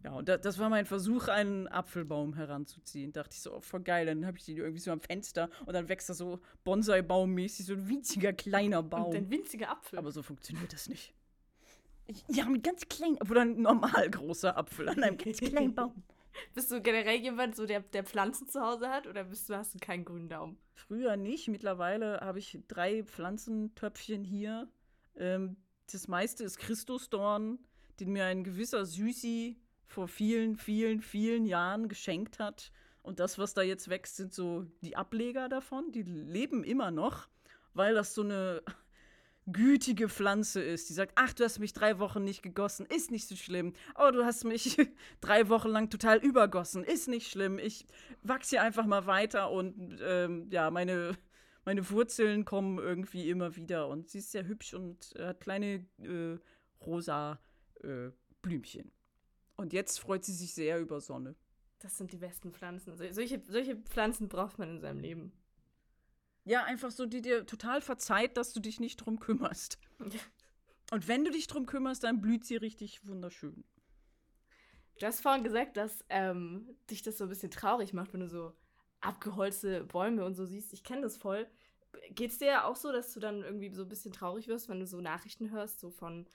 Ja, 0.04 0.12
und 0.12 0.28
das, 0.28 0.40
das 0.40 0.58
war 0.58 0.68
mein 0.68 0.86
Versuch, 0.86 1.28
einen 1.28 1.66
Apfelbaum 1.66 2.34
heranzuziehen. 2.34 3.12
Dachte 3.12 3.34
ich 3.34 3.40
so, 3.40 3.56
oh, 3.56 3.60
voll 3.60 3.82
geil. 3.82 4.06
Dann 4.06 4.24
habe 4.26 4.38
ich 4.38 4.44
die 4.44 4.56
irgendwie 4.56 4.80
so 4.80 4.92
am 4.92 5.00
Fenster 5.00 5.50
und 5.66 5.74
dann 5.74 5.88
wächst 5.88 6.08
da 6.08 6.14
so 6.14 6.40
Bonsai-Baummäßig, 6.64 7.66
so 7.66 7.72
ein 7.72 7.88
winziger 7.88 8.32
kleiner 8.32 8.82
Baum. 8.82 9.06
Und 9.06 9.16
ein 9.16 9.30
winziger 9.30 9.70
Apfel. 9.70 9.98
Aber 9.98 10.12
so 10.12 10.22
funktioniert 10.22 10.72
das 10.72 10.88
nicht. 10.88 11.14
Ja, 12.28 12.46
mit 12.46 12.64
ganz 12.64 12.88
kleinen, 12.88 13.18
oder 13.30 13.42
ein 13.42 13.60
normal 13.60 14.10
großer 14.10 14.56
Apfel 14.56 14.88
an 14.88 15.02
einem 15.02 15.18
ganz 15.18 15.38
kleinen 15.38 15.74
Baum. 15.74 16.02
Bist 16.54 16.70
du 16.70 16.80
generell 16.80 17.18
jemand, 17.20 17.56
so 17.56 17.66
der, 17.66 17.80
der 17.80 18.04
Pflanzen 18.04 18.48
zu 18.48 18.60
Hause 18.60 18.88
hat 18.88 19.06
oder 19.06 19.24
bist 19.24 19.48
du, 19.48 19.56
hast 19.56 19.74
du 19.74 19.78
keinen 19.78 20.04
grünen 20.04 20.28
Daumen? 20.28 20.56
Früher 20.74 21.16
nicht. 21.16 21.48
Mittlerweile 21.48 22.20
habe 22.20 22.38
ich 22.38 22.58
drei 22.68 23.02
Pflanzentöpfchen 23.02 24.22
hier. 24.22 24.68
Ähm, 25.16 25.56
das 25.90 26.06
meiste 26.06 26.44
ist 26.44 26.58
Christusdorn, 26.58 27.58
den 27.98 28.12
mir 28.12 28.26
ein 28.26 28.44
gewisser 28.44 28.86
Süßi 28.86 29.58
vor 29.86 30.06
vielen, 30.06 30.56
vielen, 30.56 31.00
vielen 31.00 31.44
Jahren 31.44 31.88
geschenkt 31.88 32.38
hat. 32.38 32.70
Und 33.02 33.20
das, 33.20 33.38
was 33.38 33.54
da 33.54 33.62
jetzt 33.62 33.88
wächst, 33.88 34.16
sind 34.16 34.34
so 34.34 34.66
die 34.82 34.96
Ableger 34.96 35.48
davon. 35.48 35.90
Die 35.92 36.02
leben 36.02 36.62
immer 36.62 36.90
noch, 36.90 37.28
weil 37.72 37.94
das 37.94 38.14
so 38.14 38.22
eine 38.22 38.62
gütige 39.52 40.08
Pflanze 40.08 40.62
ist, 40.62 40.88
die 40.88 40.92
sagt, 40.92 41.12
ach, 41.16 41.32
du 41.32 41.44
hast 41.44 41.58
mich 41.58 41.72
drei 41.72 41.98
Wochen 41.98 42.24
nicht 42.24 42.42
gegossen, 42.42 42.86
ist 42.86 43.10
nicht 43.10 43.26
so 43.26 43.36
schlimm. 43.36 43.74
Oh, 43.98 44.10
du 44.10 44.24
hast 44.24 44.44
mich 44.44 44.76
drei 45.20 45.48
Wochen 45.48 45.68
lang 45.68 45.90
total 45.90 46.18
übergossen, 46.18 46.84
ist 46.84 47.08
nicht 47.08 47.30
schlimm. 47.30 47.58
Ich 47.58 47.86
wachse 48.22 48.50
hier 48.50 48.62
einfach 48.62 48.86
mal 48.86 49.06
weiter 49.06 49.50
und 49.50 49.98
ähm, 50.02 50.48
ja, 50.50 50.70
meine, 50.70 51.16
meine 51.64 51.88
Wurzeln 51.90 52.44
kommen 52.44 52.78
irgendwie 52.78 53.30
immer 53.30 53.56
wieder. 53.56 53.88
Und 53.88 54.08
sie 54.08 54.18
ist 54.18 54.32
sehr 54.32 54.46
hübsch 54.46 54.74
und 54.74 55.14
hat 55.18 55.40
kleine 55.40 55.86
äh, 56.02 56.38
rosa 56.84 57.40
äh, 57.82 58.10
Blümchen. 58.42 58.92
Und 59.56 59.72
jetzt 59.72 59.98
freut 59.98 60.24
sie 60.24 60.32
sich 60.32 60.54
sehr 60.54 60.80
über 60.80 61.00
Sonne. 61.00 61.34
Das 61.80 61.96
sind 61.96 62.12
die 62.12 62.16
besten 62.16 62.52
Pflanzen. 62.52 62.96
solche, 62.96 63.42
solche 63.46 63.76
Pflanzen 63.76 64.28
braucht 64.28 64.58
man 64.58 64.70
in 64.70 64.80
seinem 64.80 65.00
Leben. 65.00 65.32
Ja, 66.48 66.64
einfach 66.64 66.90
so, 66.90 67.04
die 67.04 67.20
dir 67.20 67.44
total 67.44 67.82
verzeiht, 67.82 68.38
dass 68.38 68.54
du 68.54 68.60
dich 68.60 68.80
nicht 68.80 68.96
drum 68.96 69.20
kümmerst. 69.20 69.78
Und 70.90 71.06
wenn 71.06 71.22
du 71.22 71.30
dich 71.30 71.46
drum 71.46 71.66
kümmerst, 71.66 72.04
dann 72.04 72.22
blüht 72.22 72.46
sie 72.46 72.56
richtig 72.56 73.06
wunderschön. 73.06 73.64
Du 74.98 75.04
hast 75.04 75.20
vorhin 75.20 75.44
gesagt, 75.44 75.76
dass 75.76 76.02
ähm, 76.08 76.74
dich 76.88 77.02
das 77.02 77.18
so 77.18 77.24
ein 77.24 77.28
bisschen 77.28 77.50
traurig 77.50 77.92
macht, 77.92 78.14
wenn 78.14 78.20
du 78.20 78.28
so 78.28 78.54
abgeholzte 79.02 79.84
Bäume 79.84 80.24
und 80.24 80.36
so 80.36 80.46
siehst. 80.46 80.72
Ich 80.72 80.84
kenne 80.84 81.02
das 81.02 81.18
voll. 81.18 81.46
Geht's 82.12 82.38
dir 82.38 82.46
ja 82.46 82.64
auch 82.64 82.76
so, 82.76 82.92
dass 82.92 83.12
du 83.12 83.20
dann 83.20 83.42
irgendwie 83.42 83.68
so 83.68 83.82
ein 83.82 83.88
bisschen 83.88 84.12
traurig 84.14 84.48
wirst, 84.48 84.70
wenn 84.70 84.80
du 84.80 84.86
so 84.86 85.02
Nachrichten 85.02 85.50
hörst, 85.50 85.80
so 85.80 85.90
von 85.90 86.26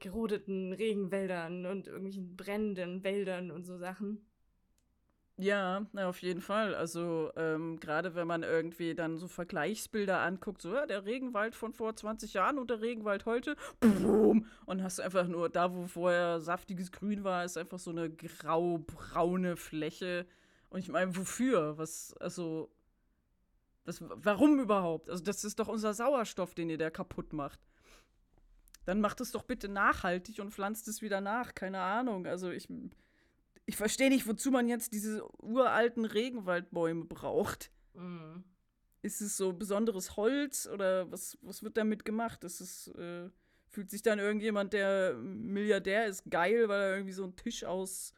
gerodeten 0.00 0.74
Regenwäldern 0.74 1.64
und 1.64 1.86
irgendwelchen 1.86 2.36
brennenden 2.36 3.02
Wäldern 3.04 3.50
und 3.50 3.64
so 3.64 3.78
Sachen? 3.78 4.26
Ja, 5.42 5.84
na, 5.92 6.08
auf 6.08 6.22
jeden 6.22 6.40
Fall. 6.40 6.72
Also 6.76 7.32
ähm, 7.34 7.80
gerade 7.80 8.14
wenn 8.14 8.28
man 8.28 8.44
irgendwie 8.44 8.94
dann 8.94 9.16
so 9.16 9.26
Vergleichsbilder 9.26 10.20
anguckt, 10.20 10.62
so 10.62 10.72
ja, 10.72 10.86
der 10.86 11.04
Regenwald 11.04 11.56
von 11.56 11.72
vor 11.72 11.96
20 11.96 12.34
Jahren 12.34 12.60
und 12.60 12.70
der 12.70 12.80
Regenwald 12.80 13.26
heute, 13.26 13.56
boom, 13.80 14.46
und 14.66 14.84
hast 14.84 15.00
einfach 15.00 15.26
nur 15.26 15.48
da, 15.48 15.74
wo 15.74 15.88
vorher 15.88 16.40
saftiges 16.40 16.92
Grün 16.92 17.24
war, 17.24 17.44
ist 17.44 17.58
einfach 17.58 17.80
so 17.80 17.90
eine 17.90 18.08
grau-braune 18.08 19.56
Fläche. 19.56 20.26
Und 20.70 20.78
ich 20.78 20.88
meine, 20.88 21.16
wofür? 21.16 21.76
Was, 21.76 22.14
also, 22.18 22.70
was, 23.84 24.00
warum 24.00 24.60
überhaupt? 24.60 25.10
Also 25.10 25.24
das 25.24 25.42
ist 25.42 25.58
doch 25.58 25.66
unser 25.66 25.92
Sauerstoff, 25.92 26.54
den 26.54 26.70
ihr 26.70 26.78
da 26.78 26.88
kaputt 26.88 27.32
macht. 27.32 27.58
Dann 28.84 29.00
macht 29.00 29.20
es 29.20 29.32
doch 29.32 29.42
bitte 29.42 29.68
nachhaltig 29.68 30.38
und 30.38 30.52
pflanzt 30.52 30.86
es 30.86 31.02
wieder 31.02 31.20
nach. 31.20 31.56
Keine 31.56 31.80
Ahnung. 31.80 32.26
Also 32.26 32.52
ich 32.52 32.68
ich 33.66 33.76
verstehe 33.76 34.08
nicht, 34.08 34.26
wozu 34.26 34.50
man 34.50 34.68
jetzt 34.68 34.92
diese 34.92 35.24
uralten 35.42 36.04
Regenwaldbäume 36.04 37.04
braucht. 37.04 37.70
Mhm. 37.94 38.44
Ist 39.02 39.20
es 39.20 39.36
so 39.36 39.52
besonderes 39.52 40.16
Holz 40.16 40.68
oder 40.72 41.10
was, 41.10 41.38
was 41.42 41.62
wird 41.62 41.76
damit 41.76 42.04
gemacht? 42.04 42.44
Ist 42.44 42.60
es, 42.60 42.88
äh, 42.88 43.28
fühlt 43.68 43.90
sich 43.90 44.02
dann 44.02 44.18
irgendjemand, 44.18 44.72
der 44.72 45.14
Milliardär 45.14 46.06
ist, 46.06 46.30
geil, 46.30 46.68
weil 46.68 46.80
er 46.80 46.94
irgendwie 46.94 47.12
so 47.12 47.24
einen 47.24 47.36
Tisch 47.36 47.64
aus 47.64 48.14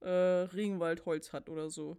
äh, 0.00 0.08
Regenwaldholz 0.08 1.32
hat 1.32 1.48
oder 1.48 1.70
so? 1.70 1.96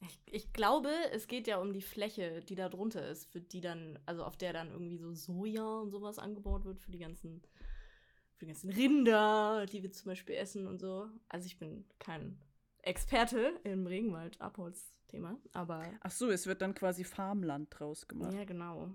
Ich, 0.00 0.20
ich, 0.26 0.52
glaube, 0.52 0.90
es 1.12 1.26
geht 1.26 1.48
ja 1.48 1.58
um 1.58 1.72
die 1.72 1.82
Fläche, 1.82 2.40
die 2.40 2.54
da 2.54 2.68
drunter 2.68 3.08
ist, 3.08 3.26
für 3.26 3.40
die 3.40 3.60
dann, 3.60 3.98
also 4.06 4.24
auf 4.24 4.36
der 4.36 4.52
dann 4.52 4.70
irgendwie 4.70 4.96
so 4.96 5.12
Soja 5.12 5.80
und 5.80 5.90
sowas 5.90 6.18
angebaut 6.18 6.64
wird, 6.64 6.78
für 6.80 6.92
die 6.92 7.00
ganzen 7.00 7.42
für 8.38 8.44
die 8.44 8.52
ganzen 8.52 8.70
Rinder, 8.70 9.66
die 9.66 9.82
wir 9.82 9.90
zum 9.90 10.10
Beispiel 10.10 10.36
essen 10.36 10.66
und 10.66 10.78
so. 10.78 11.08
Also 11.28 11.46
ich 11.46 11.58
bin 11.58 11.84
kein 11.98 12.38
Experte 12.82 13.58
im 13.64 13.86
Regenwald-Abholz-Thema, 13.86 15.36
aber. 15.52 15.82
Ach 16.00 16.10
so, 16.12 16.30
es 16.30 16.46
wird 16.46 16.62
dann 16.62 16.74
quasi 16.74 17.02
Farmland 17.02 17.68
draus 17.70 18.06
gemacht. 18.06 18.32
Ja, 18.32 18.44
genau. 18.44 18.92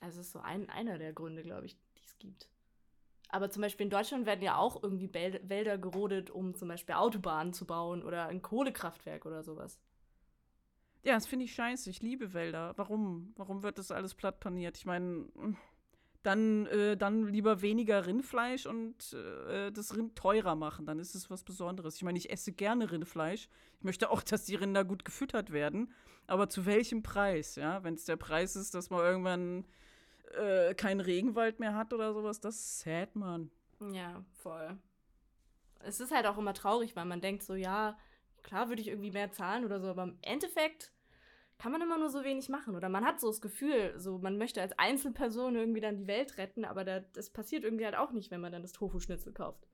Also 0.00 0.20
es 0.20 0.26
ist 0.26 0.32
so 0.32 0.40
ein, 0.40 0.68
einer 0.68 0.98
der 0.98 1.14
Gründe, 1.14 1.42
glaube 1.42 1.66
ich, 1.66 1.76
die 1.96 2.04
es 2.04 2.18
gibt. 2.18 2.50
Aber 3.30 3.50
zum 3.50 3.62
Beispiel 3.62 3.84
in 3.84 3.90
Deutschland 3.90 4.26
werden 4.26 4.42
ja 4.42 4.56
auch 4.56 4.82
irgendwie 4.82 5.12
Wälder 5.12 5.78
gerodet, 5.78 6.30
um 6.30 6.54
zum 6.54 6.68
Beispiel 6.68 6.94
Autobahnen 6.94 7.54
zu 7.54 7.66
bauen 7.66 8.02
oder 8.02 8.26
ein 8.26 8.42
Kohlekraftwerk 8.42 9.24
oder 9.24 9.42
sowas. 9.42 9.80
Ja, 11.02 11.14
das 11.14 11.26
finde 11.26 11.46
ich 11.46 11.54
scheiße. 11.54 11.88
Ich 11.88 12.02
liebe 12.02 12.34
Wälder. 12.34 12.74
Warum? 12.76 13.32
Warum 13.36 13.62
wird 13.62 13.78
das 13.78 13.90
alles 13.90 14.14
plattpaniert? 14.14 14.76
Ich 14.76 14.84
meine, 14.84 15.28
hm 15.34 15.56
dann, 16.26 16.66
äh, 16.66 16.96
dann 16.96 17.28
lieber 17.28 17.62
weniger 17.62 18.06
Rindfleisch 18.06 18.66
und 18.66 19.12
äh, 19.12 19.70
das 19.70 19.96
Rind 19.96 20.16
teurer 20.16 20.56
machen. 20.56 20.84
Dann 20.84 20.98
ist 20.98 21.14
es 21.14 21.30
was 21.30 21.44
Besonderes. 21.44 21.96
Ich 21.96 22.02
meine, 22.02 22.18
ich 22.18 22.30
esse 22.30 22.52
gerne 22.52 22.90
Rindfleisch. 22.90 23.48
Ich 23.78 23.84
möchte 23.84 24.10
auch, 24.10 24.22
dass 24.22 24.44
die 24.44 24.56
Rinder 24.56 24.84
gut 24.84 25.04
gefüttert 25.04 25.52
werden. 25.52 25.92
Aber 26.26 26.48
zu 26.48 26.66
welchem 26.66 27.02
Preis? 27.02 27.54
Ja, 27.54 27.84
wenn 27.84 27.94
es 27.94 28.04
der 28.04 28.16
Preis 28.16 28.56
ist, 28.56 28.74
dass 28.74 28.90
man 28.90 29.00
irgendwann 29.00 29.64
äh, 30.36 30.74
keinen 30.74 31.00
Regenwald 31.00 31.60
mehr 31.60 31.74
hat 31.74 31.92
oder 31.92 32.12
sowas, 32.12 32.40
das 32.40 32.80
sad, 32.80 33.14
man. 33.14 33.50
Ja, 33.92 34.24
voll. 34.32 34.76
Es 35.80 36.00
ist 36.00 36.12
halt 36.12 36.26
auch 36.26 36.38
immer 36.38 36.54
traurig, 36.54 36.96
weil 36.96 37.04
man 37.04 37.20
denkt 37.20 37.44
so, 37.44 37.54
ja, 37.54 37.96
klar 38.42 38.68
würde 38.68 38.82
ich 38.82 38.88
irgendwie 38.88 39.12
mehr 39.12 39.30
zahlen 39.30 39.64
oder 39.64 39.80
so, 39.80 39.88
aber 39.88 40.02
im 40.02 40.18
Endeffekt 40.22 40.90
kann 41.58 41.72
man 41.72 41.80
immer 41.80 41.98
nur 41.98 42.10
so 42.10 42.22
wenig 42.24 42.48
machen. 42.48 42.74
Oder 42.76 42.88
man 42.88 43.04
hat 43.04 43.20
so 43.20 43.28
das 43.28 43.40
Gefühl, 43.40 43.94
so 43.96 44.18
man 44.18 44.38
möchte 44.38 44.60
als 44.60 44.78
Einzelperson 44.78 45.56
irgendwie 45.56 45.80
dann 45.80 45.96
die 45.96 46.06
Welt 46.06 46.38
retten, 46.38 46.64
aber 46.64 46.84
da, 46.84 47.00
das 47.00 47.30
passiert 47.30 47.64
irgendwie 47.64 47.84
halt 47.84 47.96
auch 47.96 48.12
nicht, 48.12 48.30
wenn 48.30 48.40
man 48.40 48.52
dann 48.52 48.62
das 48.62 48.72
Tofu-Schnitzel 48.72 49.32
kauft. 49.32 49.66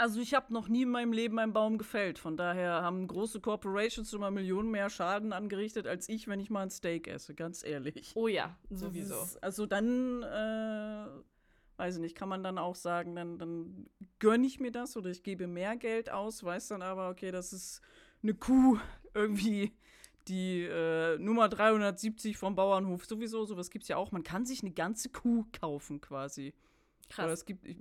Also 0.00 0.20
ich 0.20 0.32
habe 0.32 0.50
noch 0.50 0.68
nie 0.68 0.82
in 0.82 0.88
meinem 0.88 1.12
Leben 1.12 1.38
einen 1.38 1.52
Baum 1.52 1.76
gefällt. 1.76 2.18
Von 2.18 2.38
daher 2.38 2.82
haben 2.82 3.06
große 3.06 3.40
Corporations 3.40 4.12
immer 4.14 4.30
Millionen 4.30 4.70
mehr 4.70 4.88
Schaden 4.88 5.34
angerichtet 5.34 5.86
als 5.86 6.08
ich, 6.08 6.26
wenn 6.26 6.40
ich 6.40 6.48
mal 6.48 6.62
ein 6.62 6.70
Steak 6.70 7.06
esse, 7.06 7.34
ganz 7.34 7.62
ehrlich. 7.62 8.12
Oh 8.14 8.26
ja, 8.26 8.56
sowieso. 8.70 9.22
Ist, 9.22 9.42
also 9.42 9.66
dann, 9.66 10.22
äh, 10.22 11.06
weiß 11.76 11.96
ich 11.96 12.00
nicht, 12.00 12.16
kann 12.16 12.30
man 12.30 12.42
dann 12.42 12.56
auch 12.56 12.76
sagen, 12.76 13.14
dann, 13.14 13.38
dann 13.38 13.90
gönne 14.20 14.46
ich 14.46 14.58
mir 14.58 14.72
das 14.72 14.96
oder 14.96 15.10
ich 15.10 15.22
gebe 15.22 15.46
mehr 15.46 15.76
Geld 15.76 16.10
aus, 16.10 16.42
weiß 16.42 16.68
dann 16.68 16.80
aber, 16.80 17.10
okay, 17.10 17.30
das 17.30 17.52
ist 17.52 17.82
eine 18.22 18.32
Kuh 18.32 18.78
irgendwie 19.12 19.74
die 20.30 20.62
äh, 20.62 21.18
Nummer 21.18 21.48
370 21.48 22.36
vom 22.36 22.54
Bauernhof 22.54 23.04
sowieso, 23.04 23.44
sowas 23.44 23.70
gibt 23.70 23.82
es 23.82 23.88
ja 23.88 23.96
auch. 23.96 24.12
Man 24.12 24.22
kann 24.22 24.46
sich 24.46 24.62
eine 24.62 24.70
ganze 24.70 25.10
Kuh 25.10 25.44
kaufen 25.52 26.00
quasi. 26.00 26.54
Krass. 27.08 27.24
Oder 27.24 27.32
es 27.32 27.44
gibt, 27.44 27.66
ich, 27.66 27.76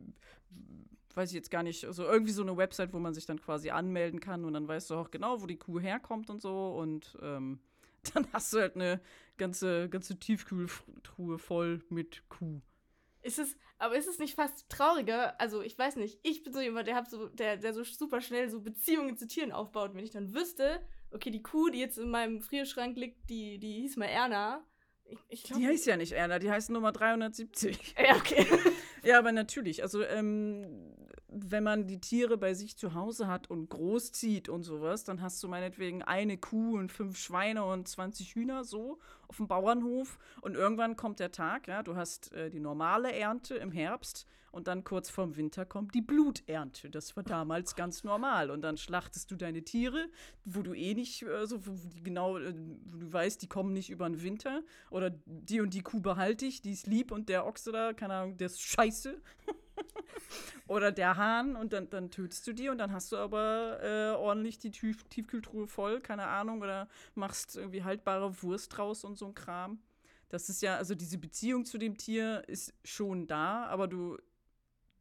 weiß 1.16 1.30
ich 1.30 1.36
jetzt 1.36 1.52
gar 1.52 1.64
nicht, 1.64 1.86
also 1.86 2.04
irgendwie 2.04 2.32
so 2.32 2.42
eine 2.42 2.58
Website, 2.58 2.94
wo 2.94 3.00
man 3.00 3.14
sich 3.14 3.26
dann 3.26 3.40
quasi 3.40 3.70
anmelden 3.70 4.20
kann 4.20 4.46
und 4.46 4.54
dann 4.54 4.68
weißt 4.68 4.90
du 4.90 4.96
auch 4.96 5.12
genau, 5.12 5.42
wo 5.42 5.46
die 5.46 5.58
Kuh 5.58 5.80
herkommt 5.80 6.30
und 6.30 6.42
so 6.42 6.76
und 6.76 7.18
ähm, 7.22 7.60
dann 8.14 8.28
hast 8.34 8.54
du 8.54 8.60
halt 8.60 8.76
eine 8.76 9.00
ganze, 9.38 9.90
ganze 9.90 10.18
Tiefkühltruhe 10.18 11.38
voll 11.38 11.84
mit 11.90 12.24
Kuh. 12.30 12.62
Ist 13.22 13.40
es, 13.40 13.58
aber 13.78 13.98
ist 13.98 14.08
es 14.08 14.20
nicht 14.20 14.36
fast 14.36 14.70
trauriger? 14.70 15.40
Also, 15.40 15.62
ich 15.62 15.78
weiß 15.78 15.98
nicht, 15.98 16.20
ich 16.24 16.44
bin 16.44 16.54
so 16.54 16.62
jemand, 16.62 16.88
der, 16.88 17.06
so, 17.06 17.28
der, 17.28 17.58
der 17.58 17.74
so 17.74 17.84
super 17.84 18.22
schnell 18.22 18.50
so 18.50 18.62
Beziehungen 18.62 19.18
zu 19.18 19.28
Tieren 19.28 19.52
aufbaut. 19.52 19.94
Wenn 19.94 20.06
ich 20.06 20.12
dann 20.12 20.34
wüsste, 20.34 20.82
okay, 21.12 21.30
die 21.30 21.44
Kuh, 21.44 21.70
die 21.70 21.80
jetzt 21.80 21.98
in 21.98 22.10
meinem 22.10 22.42
Frierschrank 22.42 22.98
liegt, 22.98 23.30
die, 23.30 23.60
die 23.60 23.82
hieß 23.82 23.98
mal 23.98 24.06
Erna. 24.06 24.66
Ich, 25.04 25.20
ich 25.28 25.44
glaub, 25.44 25.60
die 25.60 25.68
heißt 25.68 25.86
ja 25.88 25.98
nicht 25.98 26.14
Erna, 26.14 26.40
die 26.40 26.50
heißt 26.52 26.70
Nummer 26.70 26.92
370. 26.92 27.96
Ja, 27.98 28.16
okay. 28.16 28.46
ja, 29.04 29.18
aber 29.18 29.32
natürlich. 29.32 29.84
Also, 29.84 30.04
ähm, 30.04 30.96
wenn 31.32 31.64
man 31.64 31.88
die 31.88 32.00
Tiere 32.00 32.38
bei 32.38 32.54
sich 32.54 32.78
zu 32.78 32.94
Hause 32.94 33.28
hat 33.28 33.50
und 33.50 33.70
großzieht 33.70 34.50
und 34.50 34.64
sowas, 34.64 35.04
dann 35.04 35.22
hast 35.22 35.42
du 35.44 35.48
meinetwegen 35.48 36.02
eine 36.02 36.38
Kuh 36.38 36.78
und 36.78 36.92
fünf 36.92 37.18
Schweine 37.18 37.64
und 37.66 37.88
20 37.88 38.36
Hühner 38.36 38.64
so 38.64 39.00
auf 39.28 39.38
dem 39.38 39.48
Bauernhof. 39.48 40.18
Und 40.42 40.56
irgendwann 40.56 40.96
kommt 40.96 41.20
der 41.20 41.32
Tag, 41.32 41.68
ja, 41.68 41.84
du 41.84 41.96
hast 41.96 42.34
äh, 42.34 42.50
die 42.50 42.60
normale 42.60 43.14
Ernte 43.14 43.56
im 43.56 43.72
Herbst 43.72 44.26
und 44.52 44.68
dann 44.68 44.84
kurz 44.84 45.10
vorm 45.10 45.36
Winter 45.36 45.66
kommt 45.66 45.94
die 45.94 46.02
Bluternte. 46.02 46.90
Das 46.90 47.16
war 47.16 47.24
damals 47.24 47.76
ganz 47.76 48.04
normal. 48.04 48.50
Und 48.50 48.62
dann 48.62 48.78
schlachtest 48.78 49.30
du 49.30 49.36
deine 49.36 49.64
Tiere, 49.64 50.08
wo 50.46 50.62
du 50.62 50.74
eh 50.74 50.94
nicht, 50.96 51.24
wo 51.24 51.72
die 51.94 52.04
genau, 52.04 52.38
äh, 52.38 52.54
du 52.54 53.14
weißt, 53.14 53.42
die 53.42 53.48
kommen 53.48 53.74
nicht 53.74 53.90
über 53.90 54.10
den 54.10 54.22
Winter. 54.24 54.64
Oder 54.90 55.12
die 55.26 55.62
und 55.62 55.74
die 55.74 55.82
Kuh 55.82 56.02
behalte 56.02 56.46
ich, 56.46 56.62
die 56.62 56.72
ist 56.72 56.88
lieb 56.88 57.12
und 57.12 57.30
der 57.30 57.46
Ochse 57.46 57.72
da, 57.72 57.94
keine 57.94 58.16
Ahnung, 58.16 58.38
der 58.38 58.48
ist 58.48 58.62
scheiße. 58.62 59.22
Oder 60.70 60.92
der 60.92 61.18
Hahn 61.18 61.56
und 61.56 61.74
dann, 61.74 61.90
dann 61.90 62.12
tötest 62.12 62.46
du 62.46 62.54
die 62.54 62.70
und 62.70 62.78
dann 62.78 62.94
hast 62.94 63.12
du 63.12 63.18
aber 63.18 63.80
äh, 63.82 64.16
ordentlich 64.16 64.60
die 64.60 64.70
Tief 64.70 65.04
Tiefkühltruhe 65.06 65.66
voll, 65.66 66.00
keine 66.00 66.28
Ahnung, 66.28 66.62
oder 66.62 66.88
machst 67.16 67.56
irgendwie 67.58 67.84
haltbare 67.84 68.44
Wurst 68.44 68.78
draus 68.78 69.04
und 69.04 69.18
so 69.18 69.26
ein 69.26 69.34
Kram. 69.34 69.82
Das 70.30 70.48
ist 70.48 70.62
ja, 70.62 70.78
also 70.78 70.94
diese 70.94 71.18
Beziehung 71.18 71.66
zu 71.66 71.80
dem 71.80 71.98
Tier 71.98 72.44
ist 72.48 72.76
schon 72.84 73.26
da, 73.26 73.66
aber 73.66 73.88
du, 73.88 74.20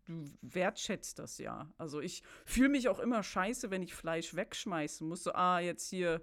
du 0.07 0.25
wertschätzt 0.41 1.19
das 1.19 1.37
ja. 1.37 1.69
Also 1.77 2.01
ich 2.01 2.23
fühle 2.47 2.71
mich 2.71 2.89
auch 2.89 2.99
immer 2.99 3.23
scheiße, 3.23 3.71
wenn 3.71 3.83
ich 3.83 3.93
Fleisch 3.93 4.35
wegschmeißen 4.35 5.07
muss. 5.07 5.23
So, 5.23 5.33
ah, 5.35 5.61
jetzt 5.61 5.91
hier, 5.91 6.23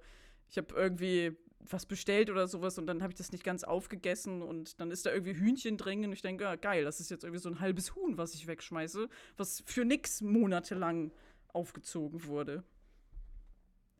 ich 0.49 0.57
habe 0.57 0.73
irgendwie 0.73 1.37
was 1.69 1.85
bestellt 1.85 2.29
oder 2.29 2.47
sowas 2.47 2.77
und 2.77 2.87
dann 2.87 3.01
habe 3.01 3.11
ich 3.11 3.17
das 3.17 3.31
nicht 3.31 3.43
ganz 3.43 3.63
aufgegessen 3.63 4.41
und 4.41 4.79
dann 4.79 4.91
ist 4.91 5.05
da 5.05 5.11
irgendwie 5.11 5.35
Hühnchen 5.35 5.77
drin 5.77 6.03
und 6.05 6.13
ich 6.13 6.21
denke, 6.21 6.43
ja, 6.43 6.55
geil, 6.55 6.83
das 6.83 6.99
ist 6.99 7.09
jetzt 7.09 7.23
irgendwie 7.23 7.41
so 7.41 7.49
ein 7.49 7.59
halbes 7.59 7.95
Huhn, 7.95 8.17
was 8.17 8.33
ich 8.33 8.47
wegschmeiße, 8.47 9.09
was 9.37 9.63
für 9.65 9.85
nix 9.85 10.21
monatelang 10.21 11.11
aufgezogen 11.47 12.25
wurde. 12.25 12.63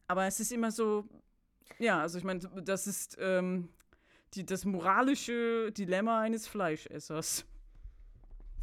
Aber 0.08 0.26
es 0.26 0.40
ist 0.40 0.52
immer 0.52 0.72
so, 0.72 1.08
ja, 1.80 2.02
also 2.02 2.18
ich 2.18 2.24
meine, 2.24 2.40
das 2.40 2.88
ist 2.88 3.18
ähm, 3.20 3.70
die, 4.34 4.46
das 4.46 4.66
moralische 4.66 5.72
Dilemma 5.72 6.22
eines 6.22 6.48
Fleischessers. 6.48 7.46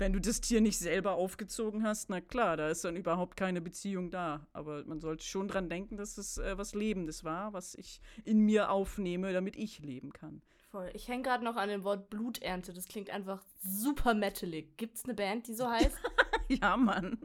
Wenn 0.03 0.13
du 0.13 0.21
das 0.21 0.41
Tier 0.41 0.61
nicht 0.61 0.81
selber 0.81 1.15
aufgezogen 1.15 1.85
hast, 1.85 2.11
na 2.11 2.21
klar, 2.21 2.57
da 2.57 2.69
ist 2.69 2.85
dann 2.85 2.97
überhaupt 2.97 3.37
keine 3.37 3.61
Beziehung 3.61 4.11
da. 4.11 4.45
Aber 4.53 4.85
man 4.85 5.01
sollte 5.01 5.25
schon 5.25 5.47
dran 5.47 5.71
denken, 5.71 5.97
dass 5.97 6.19
es 6.19 6.39
äh, 6.39 6.59
was 6.59 6.75
Lebendes 6.75 7.23
war, 7.23 7.53
was 7.53 7.77
ich 7.77 8.01
in 8.25 8.41
mir 8.41 8.73
aufnehme, 8.73 9.33
damit 9.33 9.55
ich 9.55 9.79
leben 9.79 10.13
kann. 10.13 10.43
Voll. 10.73 10.91
Ich 10.95 11.07
hänge 11.07 11.23
gerade 11.23 11.45
noch 11.45 11.55
an 11.55 11.69
dem 11.69 11.85
Wort 11.85 12.11
Bluternte. 12.11 12.73
Das 12.73 12.89
klingt 12.89 13.11
einfach 13.11 13.45
super 13.61 14.15
metalig. 14.15 14.77
Gibt's 14.77 15.05
eine 15.05 15.15
Band, 15.15 15.47
die 15.47 15.55
so 15.55 15.71
heißt? 15.71 15.97
ja, 16.49 16.77
Mann. 16.77 17.19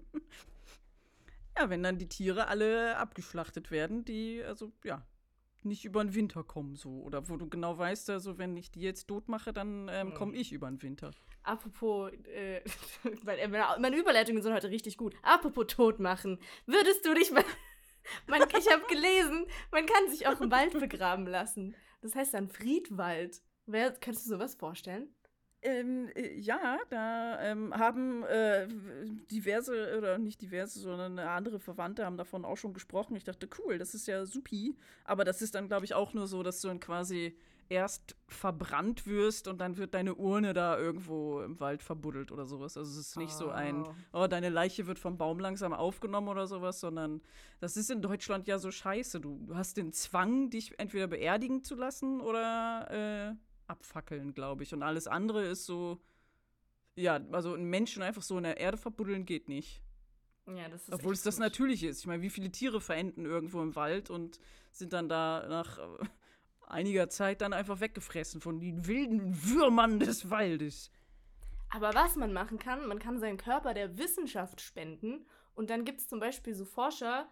Ja, 1.57 1.71
wenn 1.71 1.81
dann 1.81 1.97
die 1.97 2.09
Tiere 2.09 2.47
alle 2.47 2.95
abgeschlachtet 2.97 3.71
werden, 3.71 4.05
die, 4.05 4.43
also, 4.43 4.71
ja, 4.83 5.03
nicht 5.63 5.83
über 5.83 6.03
den 6.03 6.13
Winter 6.13 6.43
kommen, 6.43 6.75
so. 6.75 7.01
Oder 7.01 7.27
wo 7.27 7.37
du 7.37 7.49
genau 7.49 7.75
weißt, 7.75 8.11
also, 8.11 8.37
wenn 8.37 8.55
ich 8.55 8.69
die 8.69 8.81
jetzt 8.81 9.07
tot 9.07 9.29
mache, 9.29 9.51
dann 9.51 9.89
ähm, 9.91 10.13
komme 10.13 10.35
ich 10.35 10.53
über 10.53 10.69
den 10.69 10.83
Winter. 10.83 11.09
Apropos, 11.47 12.11
äh, 12.25 12.57
äh, 13.25 13.47
meine 13.47 13.97
Überleitungen 13.97 14.43
sind 14.43 14.53
heute 14.53 14.69
richtig 14.69 14.97
gut. 14.97 15.15
Apropos 15.23 15.67
tot 15.67 15.99
machen. 15.99 16.39
Würdest 16.65 17.05
du 17.05 17.13
dich 17.13 17.31
mal. 17.31 17.45
man, 18.27 18.41
ich 18.41 18.69
habe 18.69 18.83
gelesen, 18.89 19.45
man 19.71 19.85
kann 19.85 20.09
sich 20.09 20.27
auch 20.27 20.41
im 20.41 20.51
Wald 20.51 20.73
begraben 20.73 21.25
lassen. 21.25 21.73
Das 22.01 22.15
heißt 22.15 22.33
dann 22.33 22.49
Friedwald. 22.49 23.41
Wer, 23.65 23.91
kannst 23.91 24.25
du 24.25 24.29
sowas 24.29 24.55
vorstellen? 24.55 25.09
Ähm, 25.61 26.09
äh, 26.15 26.37
ja, 26.37 26.79
da 26.89 27.41
ähm, 27.41 27.73
haben 27.73 28.23
äh, 28.23 28.67
diverse, 29.31 29.97
oder 29.97 30.17
nicht 30.17 30.41
diverse, 30.41 30.79
sondern 30.79 31.17
andere 31.17 31.59
Verwandte 31.61 32.05
haben 32.05 32.17
davon 32.17 32.43
auch 32.43 32.57
schon 32.57 32.73
gesprochen. 32.73 33.15
Ich 33.15 33.23
dachte, 33.23 33.47
cool, 33.59 33.77
das 33.77 33.93
ist 33.93 34.05
ja 34.07 34.25
supi. 34.25 34.77
Aber 35.05 35.23
das 35.23 35.41
ist 35.41 35.55
dann, 35.55 35.69
glaube 35.69 35.85
ich, 35.85 35.93
auch 35.93 36.13
nur 36.13 36.27
so, 36.27 36.43
dass 36.43 36.59
du 36.59 36.67
dann 36.67 36.81
quasi 36.81 37.37
erst 37.69 38.15
verbrannt 38.27 39.05
wirst 39.05 39.47
und 39.47 39.59
dann 39.59 39.77
wird 39.77 39.93
deine 39.93 40.15
Urne 40.15 40.53
da 40.53 40.77
irgendwo 40.77 41.41
im 41.41 41.59
Wald 41.59 41.83
verbuddelt 41.83 42.31
oder 42.31 42.45
sowas. 42.45 42.77
Also 42.77 42.91
es 42.91 42.97
ist 42.97 43.17
nicht 43.17 43.33
oh. 43.35 43.39
so 43.39 43.49
ein, 43.49 43.83
oh. 43.85 43.93
oh, 44.13 44.27
deine 44.27 44.49
Leiche 44.49 44.87
wird 44.87 44.99
vom 44.99 45.17
Baum 45.17 45.39
langsam 45.39 45.73
aufgenommen 45.73 46.27
oder 46.27 46.47
sowas, 46.47 46.79
sondern 46.79 47.21
das 47.59 47.77
ist 47.77 47.89
in 47.89 48.01
Deutschland 48.01 48.47
ja 48.47 48.59
so 48.59 48.71
scheiße. 48.71 49.19
Du 49.19 49.47
hast 49.53 49.77
den 49.77 49.93
Zwang, 49.93 50.49
dich 50.49 50.77
entweder 50.79 51.07
beerdigen 51.07 51.63
zu 51.63 51.75
lassen 51.75 52.21
oder 52.21 53.31
äh, 53.31 53.35
abfackeln, 53.67 54.33
glaube 54.33 54.63
ich. 54.63 54.73
Und 54.73 54.83
alles 54.83 55.07
andere 55.07 55.45
ist 55.45 55.65
so, 55.65 55.99
ja, 56.95 57.19
also 57.31 57.53
einen 57.53 57.69
Menschen 57.69 58.01
einfach 58.01 58.23
so 58.23 58.37
in 58.37 58.43
der 58.43 58.57
Erde 58.57 58.77
verbuddeln 58.77 59.25
geht 59.25 59.49
nicht. 59.49 59.81
Ja, 60.47 60.69
das 60.69 60.83
ist 60.83 60.93
Obwohl 60.93 61.13
es 61.13 61.23
das 61.23 61.39
natürlich 61.39 61.83
ist. 61.83 61.99
Ich 61.99 62.07
meine, 62.07 62.21
wie 62.21 62.29
viele 62.29 62.49
Tiere 62.49 62.79
verenden 62.79 63.25
irgendwo 63.25 63.61
im 63.61 63.75
Wald 63.75 64.09
und 64.09 64.39
sind 64.71 64.93
dann 64.93 65.09
da 65.09 65.45
nach 65.49 65.77
äh, 65.77 66.05
einiger 66.67 67.09
Zeit 67.09 67.41
dann 67.41 67.53
einfach 67.53 67.79
weggefressen 67.79 68.41
von 68.41 68.59
den 68.59 68.87
wilden 68.87 69.43
Würmern 69.43 69.99
des 69.99 70.29
Waldes. 70.29 70.91
Aber 71.69 71.93
was 71.93 72.15
man 72.15 72.31
machen 72.31 72.59
kann, 72.59 72.87
man 72.87 72.99
kann 72.99 73.19
seinen 73.19 73.37
Körper 73.37 73.73
der 73.73 73.97
Wissenschaft 73.97 74.61
spenden 74.61 75.25
und 75.53 75.69
dann 75.69 75.85
gibt 75.85 76.01
es 76.01 76.07
zum 76.07 76.19
Beispiel 76.19 76.53
so 76.53 76.65
Forscher, 76.65 77.29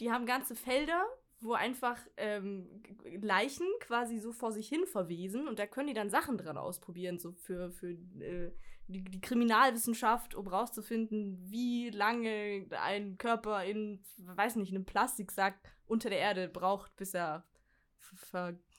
die 0.00 0.10
haben 0.10 0.26
ganze 0.26 0.54
Felder 0.54 1.06
wo 1.40 1.52
einfach 1.52 1.98
ähm, 2.16 2.82
Leichen 3.20 3.66
quasi 3.80 4.18
so 4.18 4.32
vor 4.32 4.52
sich 4.52 4.68
hin 4.68 4.86
verwesen 4.86 5.46
und 5.46 5.58
da 5.58 5.66
können 5.66 5.88
die 5.88 5.94
dann 5.94 6.10
Sachen 6.10 6.36
dran 6.36 6.58
ausprobieren, 6.58 7.18
so 7.18 7.32
für, 7.32 7.70
für 7.70 7.90
äh, 7.90 8.52
die, 8.88 9.04
die, 9.04 9.20
Kriminalwissenschaft, 9.20 10.34
um 10.34 10.48
rauszufinden, 10.48 11.38
wie 11.50 11.90
lange 11.90 12.66
ein 12.82 13.18
Körper 13.18 13.64
in, 13.64 14.02
weiß 14.18 14.56
nicht, 14.56 14.72
einem 14.72 14.84
Plastiksack 14.84 15.54
unter 15.86 16.10
der 16.10 16.18
Erde 16.18 16.48
braucht, 16.48 16.96
bis 16.96 17.14
er 17.14 17.44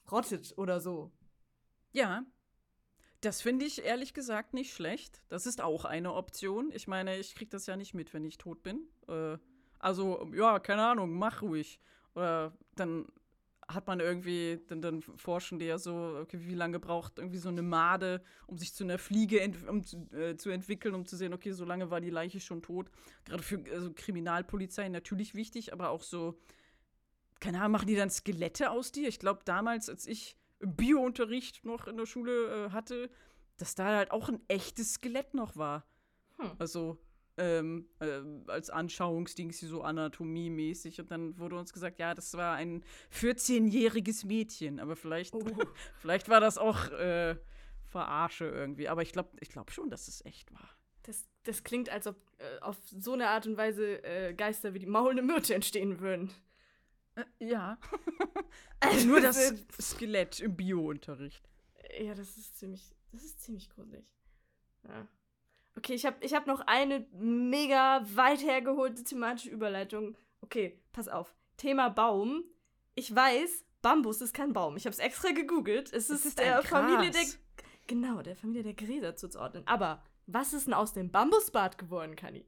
verrottet 0.10 0.54
oder 0.58 0.80
so. 0.80 1.12
Ja. 1.92 2.26
Das 3.22 3.42
finde 3.42 3.66
ich 3.66 3.84
ehrlich 3.84 4.14
gesagt 4.14 4.54
nicht 4.54 4.74
schlecht. 4.74 5.22
Das 5.28 5.46
ist 5.46 5.60
auch 5.60 5.84
eine 5.84 6.14
Option. 6.14 6.72
Ich 6.74 6.88
meine, 6.88 7.18
ich 7.18 7.36
kriege 7.36 7.50
das 7.50 7.66
ja 7.66 7.76
nicht 7.76 7.94
mit, 7.94 8.14
wenn 8.14 8.24
ich 8.24 8.38
tot 8.38 8.64
bin. 8.64 8.88
Äh, 9.10 9.38
also, 9.78 10.30
ja, 10.34 10.60
keine 10.60 10.86
Ahnung, 10.86 11.12
mach 11.18 11.42
ruhig. 11.42 11.82
Oder 12.16 12.58
dann 12.76 13.08
hat 13.68 13.88
man 13.88 14.00
irgendwie, 14.00 14.62
dann, 14.68 14.82
dann 14.82 15.02
forschen 15.02 15.60
die 15.60 15.66
ja 15.66 15.78
so, 15.78 16.18
okay, 16.22 16.40
wie 16.40 16.56
lange 16.56 16.80
braucht 16.80 17.20
irgendwie 17.20 17.38
so 17.38 17.50
eine 17.50 17.62
Made, 17.62 18.24
um 18.48 18.58
sich 18.58 18.74
zu 18.74 18.86
einer 18.86 18.98
Fliege 18.98 19.42
ent 19.42 19.68
um, 19.68 19.84
äh, 20.14 20.38
zu 20.38 20.50
entwickeln, 20.50 20.96
um 20.96 21.06
zu 21.06 21.18
sehen, 21.18 21.34
okay, 21.34 21.52
so 21.52 21.66
lange 21.66 21.92
war 21.92 22.00
die 22.00 22.10
Leiche 22.10 22.40
schon 22.40 22.62
tot. 22.62 22.90
Gerade 23.26 23.44
für 23.44 23.62
also 23.72 23.92
Kriminalpolizei 23.94 24.88
natürlich 24.88 25.36
wichtig, 25.36 25.74
aber 25.74 25.90
auch 25.90 26.04
so, 26.04 26.40
keine 27.40 27.60
Ahnung, 27.60 27.74
machen 27.74 27.88
die 27.88 27.96
dann 27.96 28.10
Skelette 28.10 28.72
aus 28.72 28.92
dir? 28.92 29.08
Ich 29.08 29.20
glaube, 29.20 29.42
damals, 29.46 29.90
als 29.90 30.08
ich 30.08 30.36
Biounterricht 30.60 31.66
noch 31.66 31.88
in 31.88 31.98
der 31.98 32.06
Schule 32.06 32.68
äh, 32.68 32.72
hatte, 32.72 33.10
dass 33.58 33.76
da 33.76 33.86
halt 33.86 34.12
auch 34.12 34.30
ein 34.30 34.42
echtes 34.48 34.94
Skelett 34.94 35.34
noch 35.34 35.56
war. 35.56 35.86
Hm. 36.38 36.52
Also, 36.60 37.00
ähm, 37.38 37.88
äh, 38.00 38.22
als 38.48 38.70
Anschauungsdings, 38.70 39.60
so 39.62 39.82
anatomiemäßig. 39.82 41.00
Und 41.00 41.12
dann 41.12 41.38
wurde 41.40 41.58
uns 41.58 41.72
gesagt, 41.72 42.00
ja, 42.00 42.14
das 42.14 42.34
war 42.36 42.56
ein 42.56 42.84
14-jähriges 43.14 44.26
Mädchen. 44.26 44.80
Aber 44.80 44.96
vielleicht, 44.96 45.34
oh. 45.34 45.42
vielleicht 46.00 46.30
war 46.30 46.42
das 46.42 46.58
auch 46.58 46.90
äh, 46.92 47.38
Verarsche 47.86 48.46
irgendwie. 48.46 48.90
Aber 48.90 49.02
ich 49.02 49.14
glaube 49.14 49.30
ich 49.40 49.50
glaub 49.50 49.72
schon, 49.72 49.90
dass 49.90 50.08
es 50.08 50.24
echt 50.26 50.54
war. 50.54 50.70
Das, 51.04 51.28
das 51.44 51.64
klingt, 51.64 51.90
als 51.90 52.08
ob 52.08 52.18
äh, 52.38 52.60
auf 52.60 52.78
so 52.84 53.14
eine 53.14 53.30
Art 53.30 53.48
und 53.48 53.58
Weise 53.58 54.04
äh, 54.04 54.34
Geister 54.34 54.74
wie 54.74 54.80
die 54.80 54.86
maulende 54.86 55.24
Myrte 55.24 55.56
entstehen 55.56 56.02
würden. 56.02 56.32
Äh, 57.40 57.48
ja. 57.48 57.78
also 58.80 59.08
nur 59.08 59.22
das 59.22 59.54
Skelett 59.80 60.40
im 60.40 60.56
Biounterricht. 60.56 61.50
Ja, 62.00 62.14
das 62.14 62.38
ist 62.38 62.58
ziemlich, 62.58 62.96
das 63.12 63.24
ist 63.24 63.42
ziemlich 63.42 63.70
gruselig. 63.70 64.14
Ja. 64.88 65.08
Okay, 65.76 65.94
ich 65.94 66.06
habe 66.06 66.18
ich 66.22 66.34
hab 66.34 66.48
noch 66.48 66.62
eine 66.68 67.08
mega 67.14 68.06
weit 68.14 68.44
hergeholte 68.44 69.04
thematische 69.04 69.50
Überleitung. 69.50 70.18
Okay, 70.42 70.82
pass 70.92 71.08
auf. 71.08 71.36
Thema 71.58 71.90
Baum. 71.90 72.44
Ich 72.96 73.14
weiß, 73.14 73.66
Bambus 73.82 74.22
ist 74.22 74.34
kein 74.34 74.54
Baum. 74.54 74.78
Ich 74.78 74.86
habe 74.86 74.94
es 74.94 75.00
extra 75.00 75.32
gegoogelt. 75.32 75.94
Es 75.94 76.10
ist, 76.10 76.26
ist 76.26 76.40
der 76.40 76.62
Familie 76.64 77.12
der 77.12 77.24
genau 77.88 78.22
der 78.22 78.36
Familie 78.36 78.64
der 78.64 78.74
Gräser 78.74 79.16
zuzuordnen. 79.16 79.64
Aber 79.68 80.02
was 80.28 80.54
ist 80.54 80.68
denn 80.68 80.74
aus 80.74 80.94
dem 80.94 81.12
Bambusbad 81.12 81.78
geworden, 81.78 82.16
Kani? 82.16 82.46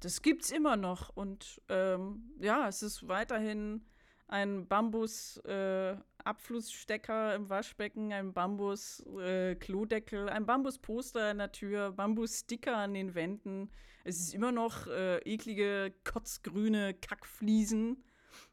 Das 0.00 0.22
gibt's 0.22 0.50
immer 0.50 0.76
noch 0.76 1.16
und 1.16 1.62
ähm, 1.68 2.32
ja, 2.40 2.68
es 2.68 2.82
ist 2.82 3.08
weiterhin 3.08 3.84
ein 4.32 4.66
Bambus-Abflussstecker 4.66 7.32
äh, 7.32 7.36
im 7.36 7.48
Waschbecken, 7.50 8.12
ein 8.12 8.32
Bambus-Klodeckel, 8.32 10.28
äh, 10.28 10.30
ein 10.30 10.46
Bambusposter 10.46 11.30
in 11.30 11.38
der 11.38 11.52
Tür, 11.52 11.92
Bambussticker 11.92 12.78
an 12.78 12.94
den 12.94 13.14
Wänden. 13.14 13.70
Es 14.04 14.18
ist 14.18 14.34
immer 14.34 14.50
noch 14.50 14.86
äh, 14.86 15.18
eklige, 15.18 15.92
kotzgrüne 16.04 16.94
Kackfliesen, 16.94 18.02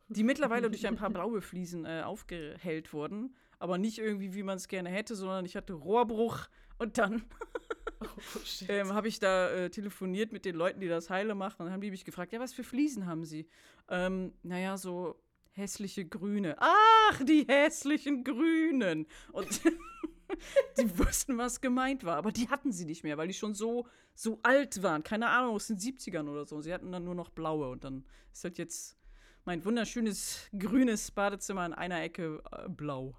die 0.10 0.24
mittlerweile 0.24 0.70
durch 0.70 0.86
ein 0.86 0.98
paar 0.98 1.12
blaue 1.12 1.42
Fliesen 1.42 1.86
äh, 1.86 2.02
aufgehellt 2.04 2.92
wurden. 2.92 3.34
Aber 3.58 3.78
nicht 3.78 4.00
irgendwie, 4.00 4.34
wie 4.34 4.44
man 4.44 4.58
es 4.58 4.68
gerne 4.68 4.90
hätte, 4.90 5.16
sondern 5.16 5.46
ich 5.46 5.56
hatte 5.56 5.72
Rohrbruch 5.74 6.50
und 6.78 6.98
dann 6.98 7.24
oh, 8.02 8.06
ähm, 8.68 8.92
habe 8.94 9.08
ich 9.08 9.20
da 9.20 9.50
äh, 9.50 9.70
telefoniert 9.70 10.34
mit 10.34 10.44
den 10.44 10.56
Leuten, 10.56 10.82
die 10.82 10.90
das 10.90 11.10
heile 11.10 11.36
machen. 11.36 11.60
Und 11.60 11.68
dann 11.68 11.74
haben 11.74 11.82
die 11.82 11.92
mich 11.92 12.04
gefragt, 12.04 12.34
ja, 12.34 12.42
was 12.42 12.52
für 12.54 12.66
Fliesen 12.66 13.06
haben 13.06 13.24
sie? 13.24 13.48
Ähm, 13.88 14.34
naja, 14.44 14.76
so 14.78 15.16
hässliche 15.60 16.06
Grüne. 16.06 16.56
Ach, 16.60 17.24
die 17.24 17.46
hässlichen 17.48 18.24
Grünen. 18.24 19.06
Und 19.32 19.62
die 20.78 20.98
wussten, 20.98 21.38
was 21.38 21.62
gemeint 21.62 22.04
war. 22.04 22.18
Aber 22.18 22.32
die 22.32 22.50
hatten 22.50 22.72
sie 22.72 22.86
nicht 22.86 23.04
mehr, 23.04 23.18
weil 23.18 23.28
die 23.28 23.34
schon 23.34 23.54
so, 23.54 23.88
so 24.16 24.40
alt 24.44 24.82
waren. 24.82 25.04
Keine 25.04 25.30
Ahnung, 25.30 25.56
aus 25.56 25.68
den 25.68 25.78
70ern 25.78 26.28
oder 26.28 26.46
so. 26.46 26.62
Sie 26.62 26.74
hatten 26.74 26.92
dann 26.92 27.04
nur 27.04 27.16
noch 27.16 27.30
blaue. 27.30 27.70
Und 27.70 27.84
dann 27.84 28.06
ist 28.32 28.44
halt 28.44 28.58
jetzt 28.58 28.98
mein 29.46 29.64
wunderschönes 29.66 30.50
grünes 30.58 31.12
Badezimmer 31.12 31.66
in 31.66 31.74
einer 31.74 32.02
Ecke 32.02 32.42
äh, 32.52 32.70
blau. 32.70 33.16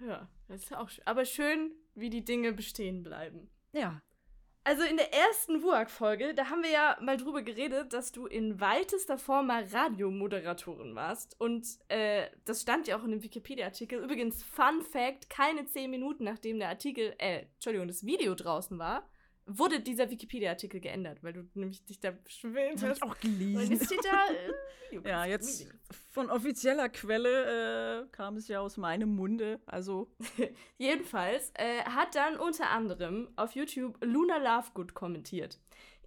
Ja, 0.00 0.28
das 0.48 0.64
ist 0.64 0.76
auch 0.76 0.88
schön. 0.88 1.06
Aber 1.06 1.24
schön, 1.24 1.72
wie 1.94 2.10
die 2.10 2.24
Dinge 2.24 2.52
bestehen 2.52 3.02
bleiben. 3.02 3.50
Ja. 3.72 4.02
Also 4.62 4.82
in 4.82 4.98
der 4.98 5.14
ersten 5.14 5.62
WUAG-Folge, 5.62 6.34
da 6.34 6.50
haben 6.50 6.62
wir 6.62 6.70
ja 6.70 6.98
mal 7.00 7.16
drüber 7.16 7.40
geredet, 7.40 7.94
dass 7.94 8.12
du 8.12 8.26
in 8.26 8.60
weitester 8.60 9.16
Form 9.16 9.46
mal 9.46 9.64
Radiomoderatorin 9.64 10.94
warst. 10.94 11.34
Und 11.40 11.66
äh, 11.88 12.26
das 12.44 12.60
stand 12.60 12.86
ja 12.86 12.98
auch 12.98 13.04
in 13.04 13.10
dem 13.10 13.22
Wikipedia-Artikel. 13.22 14.02
Übrigens, 14.04 14.42
Fun 14.42 14.82
Fact: 14.82 15.30
keine 15.30 15.64
zehn 15.64 15.90
Minuten 15.90 16.24
nachdem 16.24 16.58
der 16.58 16.68
Artikel, 16.68 17.14
äh, 17.18 17.46
Entschuldigung, 17.54 17.88
das 17.88 18.04
Video 18.04 18.34
draußen 18.34 18.78
war, 18.78 19.08
wurde 19.58 19.80
dieser 19.80 20.10
Wikipedia-Artikel 20.10 20.80
geändert, 20.80 21.22
weil 21.22 21.32
du 21.32 21.48
nämlich 21.54 21.84
dich 21.84 22.00
da 22.00 22.10
beschwert 22.10 22.82
hast. 22.82 22.98
Ich 22.98 23.02
auch 23.02 23.18
gelesen. 23.18 23.62
Und 23.62 23.70
jetzt 23.70 23.86
steht 23.86 24.04
da. 24.04 24.26
Äh, 24.92 25.08
ja, 25.08 25.24
jetzt 25.24 25.66
von 26.10 26.30
offizieller 26.30 26.88
Quelle 26.88 28.02
äh, 28.02 28.06
kam 28.12 28.36
es 28.36 28.48
ja 28.48 28.60
aus 28.60 28.76
meinem 28.76 29.14
Munde, 29.14 29.60
also. 29.66 30.10
Jedenfalls 30.78 31.52
äh, 31.54 31.82
hat 31.84 32.14
dann 32.14 32.36
unter 32.36 32.70
anderem 32.70 33.28
auf 33.36 33.54
YouTube 33.54 33.98
Luna 34.04 34.36
Lovegood 34.38 34.94
kommentiert. 34.94 35.58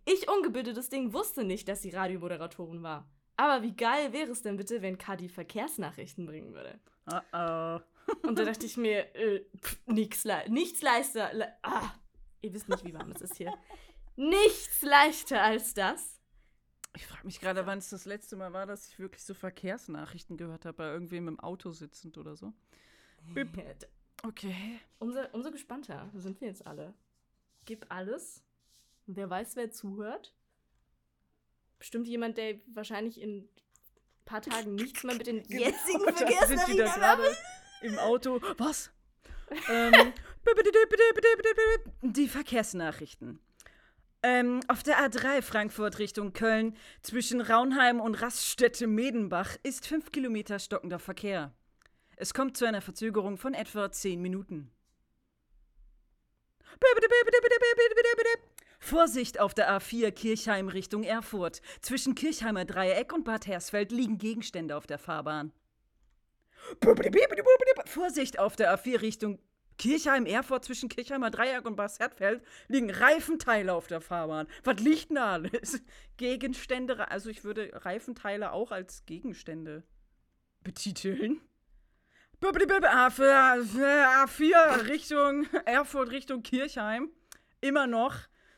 Ich 0.06 0.30
ungebildetes 0.30 0.90
Ding 0.90 1.14
wusste 1.14 1.44
nicht, 1.44 1.68
dass 1.68 1.82
sie 1.82 1.92
Radiomoderatorin 1.92 2.84
war. 2.84 3.08
Aber 3.38 3.64
wie 3.64 3.76
geil 3.76 4.14
wäre 4.14 4.32
es 4.32 4.42
denn 4.42 4.58
bitte, 4.58 4.82
wenn 4.82 4.98
Kadi 4.98 5.30
Verkehrsnachrichten 5.30 6.26
bringen 6.26 6.54
würde? 6.54 6.80
Uh 7.10 7.20
oh. 7.36 7.80
Und 8.28 8.38
da 8.38 8.46
dachte 8.46 8.66
ich 8.66 8.78
mir, 8.78 9.16
äh, 9.16 9.46
pff, 9.60 9.78
nix 9.88 10.24
le 10.24 10.44
nichts 10.50 10.82
leister. 10.82 11.34
Le 11.34 11.48
ah, 11.64 11.92
Ihr 12.44 12.54
wisst 12.54 12.68
nicht, 12.68 12.84
wie 12.84 12.94
warm 12.94 13.10
es 13.12 13.22
ist 13.22 13.38
hier. 13.38 13.54
Nichts 14.18 14.82
leichter 14.82 15.42
als 15.42 15.74
das. 15.74 16.20
Ich 16.96 17.08
frage 17.08 17.26
mich 17.26 17.40
gerade, 17.40 17.66
wann 17.66 17.80
es 17.80 17.90
das 17.90 18.06
letzte 18.06 18.36
Mal 18.36 18.52
war, 18.52 18.66
dass 18.66 18.88
ich 18.90 19.00
wirklich 19.00 19.24
so 19.24 19.34
Verkehrsnachrichten 19.34 20.38
gehört 20.38 20.66
habe, 20.66 20.78
bei 20.78 20.92
irgendwem 20.92 21.30
im 21.30 21.40
Auto 21.40 21.72
sitzend 21.72 22.18
oder 22.18 22.36
so. 22.36 22.54
Bip. 23.34 23.58
Okay. 24.26 24.80
Umso, 25.00 25.20
umso 25.34 25.52
gespannter 25.52 26.10
sind 26.14 26.40
wir 26.40 26.48
jetzt 26.48 26.66
alle. 26.66 26.94
Gib 27.66 27.86
alles. 27.90 28.42
Wer 29.06 29.30
weiß, 29.30 29.58
wer 29.58 29.70
zuhört. 29.70 30.34
Bestimmt 31.78 32.08
jemand, 32.08 32.38
der 32.38 32.62
wahrscheinlich 32.68 33.20
in 33.20 33.40
ein 33.40 33.50
paar 34.24 34.42
Tagen 34.42 34.76
nichts 34.76 35.04
mehr 35.04 35.16
mit 35.16 35.28
den 35.28 35.40
jetzigen 35.50 36.06
Genau, 36.06 36.06
da 36.06 36.16
sind 36.16 36.68
die 36.70 36.78
da 36.78 36.88
Verkehrsnachrichten 36.88 37.02
gerade 37.02 37.36
im 37.82 38.00
Auto. 38.00 38.40
Was? 38.58 38.94
ähm, 39.70 40.14
die 42.02 42.28
Verkehrsnachrichten. 42.28 43.40
Ähm, 44.26 44.62
auf 44.70 44.84
der 44.84 44.98
A3 45.00 45.42
Frankfurt 45.42 46.00
Richtung 46.00 46.32
Köln 46.32 46.78
zwischen 47.02 47.42
Raunheim 47.42 48.00
und 48.00 48.16
Raststätte 48.22 48.88
Medenbach 48.88 49.58
ist 49.64 49.86
5 49.86 50.12
Kilometer 50.12 50.60
stockender 50.60 51.00
Verkehr. 51.00 51.54
Es 52.16 52.34
kommt 52.34 52.56
zu 52.56 52.66
einer 52.66 52.82
Verzögerung 52.82 53.38
von 53.38 53.54
etwa 53.54 53.92
10 53.92 54.22
Minuten. 54.22 54.72
Vorsicht 58.80 59.40
auf 59.40 59.54
der 59.54 59.78
A4 59.78 60.12
Kirchheim 60.12 60.68
Richtung 60.68 61.04
Erfurt. 61.04 61.62
Zwischen 61.82 62.16
Kirchheimer 62.16 62.66
Dreieck 62.66 63.14
und 63.14 63.24
Bad 63.26 63.48
Hersfeld 63.48 63.92
liegen 63.92 64.18
Gegenstände 64.18 64.76
auf 64.76 64.88
der 64.88 65.00
Fahrbahn. 65.00 65.52
Vorsicht 67.86 68.40
auf 68.40 68.56
der 68.56 68.78
A4 68.78 69.02
Richtung 69.02 69.40
Kirchheim, 69.78 70.26
Erfurt, 70.26 70.66
zwischen 70.66 70.90
Kirchheimer 70.90 71.32
Dreieck 71.32 71.66
und 71.66 71.76
Bad 71.76 71.98
Hersfeld 72.00 72.44
liegen 72.68 72.90
Reifenteile 72.90 73.74
auf 73.74 73.88
der 73.88 74.02
Fahrbahn. 74.02 74.48
Was 74.64 74.80
liegt 74.80 75.10
denn 75.10 75.16
da 75.16 75.34
alles? 75.34 75.82
Gegenstände, 76.18 77.10
also 77.10 77.30
ich 77.30 77.44
würde 77.44 77.72
Reifenteile 77.74 78.52
auch 78.52 78.72
als 78.72 79.06
Gegenstände 79.06 79.84
betiteln. 80.64 81.42
A4 84.26 84.88
Richtung 84.88 85.48
Erfurt, 85.66 86.12
Richtung 86.12 86.44
Kirchheim. 86.44 87.10
Immer 87.62 87.88
noch 87.88 88.16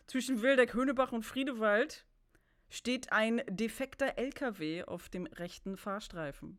zwischen 0.08 0.42
Wildeck, 0.42 0.74
Höhnebach 0.74 1.12
und 1.12 1.24
Friedewald 1.24 2.06
steht 2.70 3.12
ein 3.12 3.44
defekter 3.48 4.18
LKW 4.18 4.84
auf 4.86 5.10
dem 5.10 5.28
rechten 5.28 5.78
Fahrstreifen. 5.78 6.58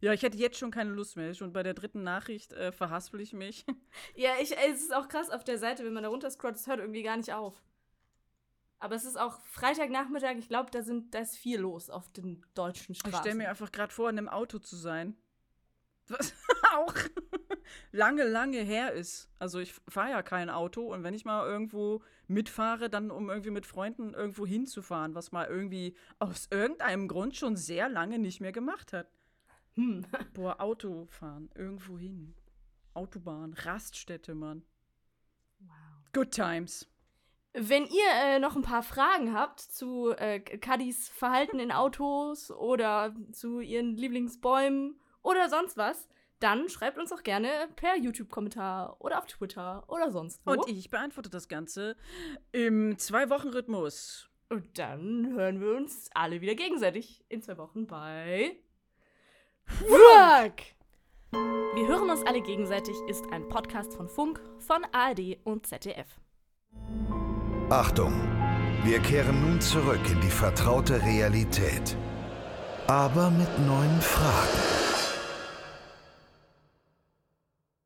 Ja, 0.00 0.12
ich 0.12 0.22
hätte 0.22 0.38
jetzt 0.38 0.58
schon 0.58 0.70
keine 0.70 0.90
Lust 0.90 1.16
mehr. 1.16 1.32
Und 1.40 1.52
bei 1.52 1.62
der 1.62 1.74
dritten 1.74 2.02
Nachricht 2.02 2.52
äh, 2.52 2.72
verhaspel 2.72 3.20
ich 3.20 3.32
mich. 3.32 3.64
Ja, 4.14 4.32
ich, 4.40 4.56
es 4.56 4.80
ist 4.82 4.94
auch 4.94 5.08
krass 5.08 5.30
auf 5.30 5.44
der 5.44 5.58
Seite, 5.58 5.84
wenn 5.84 5.92
man 5.92 6.02
da 6.04 6.08
runterscrollt, 6.08 6.56
es 6.56 6.66
hört 6.66 6.78
irgendwie 6.80 7.02
gar 7.02 7.16
nicht 7.16 7.32
auf. 7.32 7.62
Aber 8.78 8.94
es 8.94 9.04
ist 9.04 9.18
auch 9.20 9.40
Freitagnachmittag, 9.42 10.36
ich 10.38 10.48
glaube, 10.48 10.70
da, 10.70 10.82
sind- 10.82 11.12
da 11.14 11.18
ist 11.18 11.36
viel 11.36 11.60
los 11.60 11.90
auf 11.90 12.08
den 12.12 12.42
deutschen 12.54 12.92
Ich 12.92 13.00
Straßen. 13.00 13.18
stelle 13.20 13.34
mir 13.34 13.50
einfach 13.50 13.70
gerade 13.72 13.92
vor, 13.92 14.08
in 14.08 14.16
einem 14.16 14.28
Auto 14.28 14.58
zu 14.58 14.74
sein. 14.76 15.16
Was 16.08 16.32
auch 16.74 16.94
lange, 17.92 18.24
lange 18.24 18.58
her 18.58 18.92
ist. 18.92 19.30
Also 19.38 19.58
ich 19.58 19.74
fahre 19.88 20.10
ja 20.10 20.22
kein 20.22 20.48
Auto 20.50 20.92
und 20.92 21.02
wenn 21.02 21.14
ich 21.14 21.24
mal 21.24 21.46
irgendwo 21.46 22.02
mitfahre, 22.26 22.88
dann 22.88 23.10
um 23.10 23.28
irgendwie 23.28 23.50
mit 23.50 23.66
Freunden 23.66 24.14
irgendwo 24.14 24.46
hinzufahren, 24.46 25.14
was 25.14 25.30
mal 25.30 25.46
irgendwie 25.46 25.94
aus 26.18 26.48
irgendeinem 26.50 27.06
Grund 27.06 27.36
schon 27.36 27.56
sehr 27.56 27.88
lange 27.88 28.18
nicht 28.18 28.40
mehr 28.40 28.52
gemacht 28.52 28.92
hat. 28.92 29.08
Hm. 29.74 30.04
Boah, 30.34 30.60
Autofahren, 30.60 31.50
irgendwo 31.54 31.98
hin. 31.98 32.34
Autobahn, 32.94 33.54
Raststätte, 33.54 34.34
Mann. 34.34 34.62
Wow. 35.60 35.68
Good 36.12 36.32
times. 36.32 36.88
Wenn 37.52 37.84
ihr 37.84 38.10
äh, 38.22 38.38
noch 38.38 38.54
ein 38.54 38.62
paar 38.62 38.82
Fragen 38.82 39.34
habt 39.34 39.60
zu 39.60 40.10
äh, 40.12 40.38
Kadis 40.38 41.08
Verhalten 41.08 41.58
in 41.58 41.72
Autos 41.72 42.50
oder 42.50 43.14
zu 43.32 43.60
ihren 43.60 43.96
Lieblingsbäumen 43.96 45.00
oder 45.22 45.48
sonst 45.48 45.76
was, 45.76 46.08
dann 46.38 46.68
schreibt 46.68 46.98
uns 46.98 47.12
auch 47.12 47.22
gerne 47.22 47.68
per 47.76 47.96
YouTube-Kommentar 47.96 48.96
oder 49.00 49.18
auf 49.18 49.26
Twitter 49.26 49.84
oder 49.88 50.10
sonst 50.10 50.40
wo. 50.46 50.52
Und 50.52 50.68
ich 50.68 50.90
beantworte 50.90 51.28
das 51.28 51.48
Ganze 51.48 51.96
im 52.52 52.96
Zwei-Wochen-Rhythmus. 52.98 54.28
Und 54.48 54.78
dann 54.78 55.32
hören 55.32 55.60
wir 55.60 55.76
uns 55.76 56.08
alle 56.14 56.40
wieder 56.40 56.54
gegenseitig 56.54 57.24
in 57.28 57.42
zwei 57.42 57.58
Wochen 57.58 57.86
bei 57.86 58.56
Work. 59.80 60.62
Wir 61.74 61.86
hören 61.86 62.10
uns 62.10 62.24
alle 62.26 62.40
gegenseitig 62.40 62.96
ist 63.08 63.24
ein 63.32 63.48
Podcast 63.48 63.94
von 63.94 64.08
Funk, 64.08 64.40
von 64.58 64.84
ARD 64.92 65.38
und 65.44 65.66
ZDF. 65.66 66.06
Achtung, 67.70 68.12
wir 68.84 68.98
kehren 69.00 69.40
nun 69.40 69.60
zurück 69.60 70.00
in 70.10 70.20
die 70.20 70.30
vertraute 70.30 71.00
Realität. 71.02 71.96
Aber 72.88 73.30
mit 73.30 73.48
neuen 73.60 74.00
Fragen. 74.00 74.69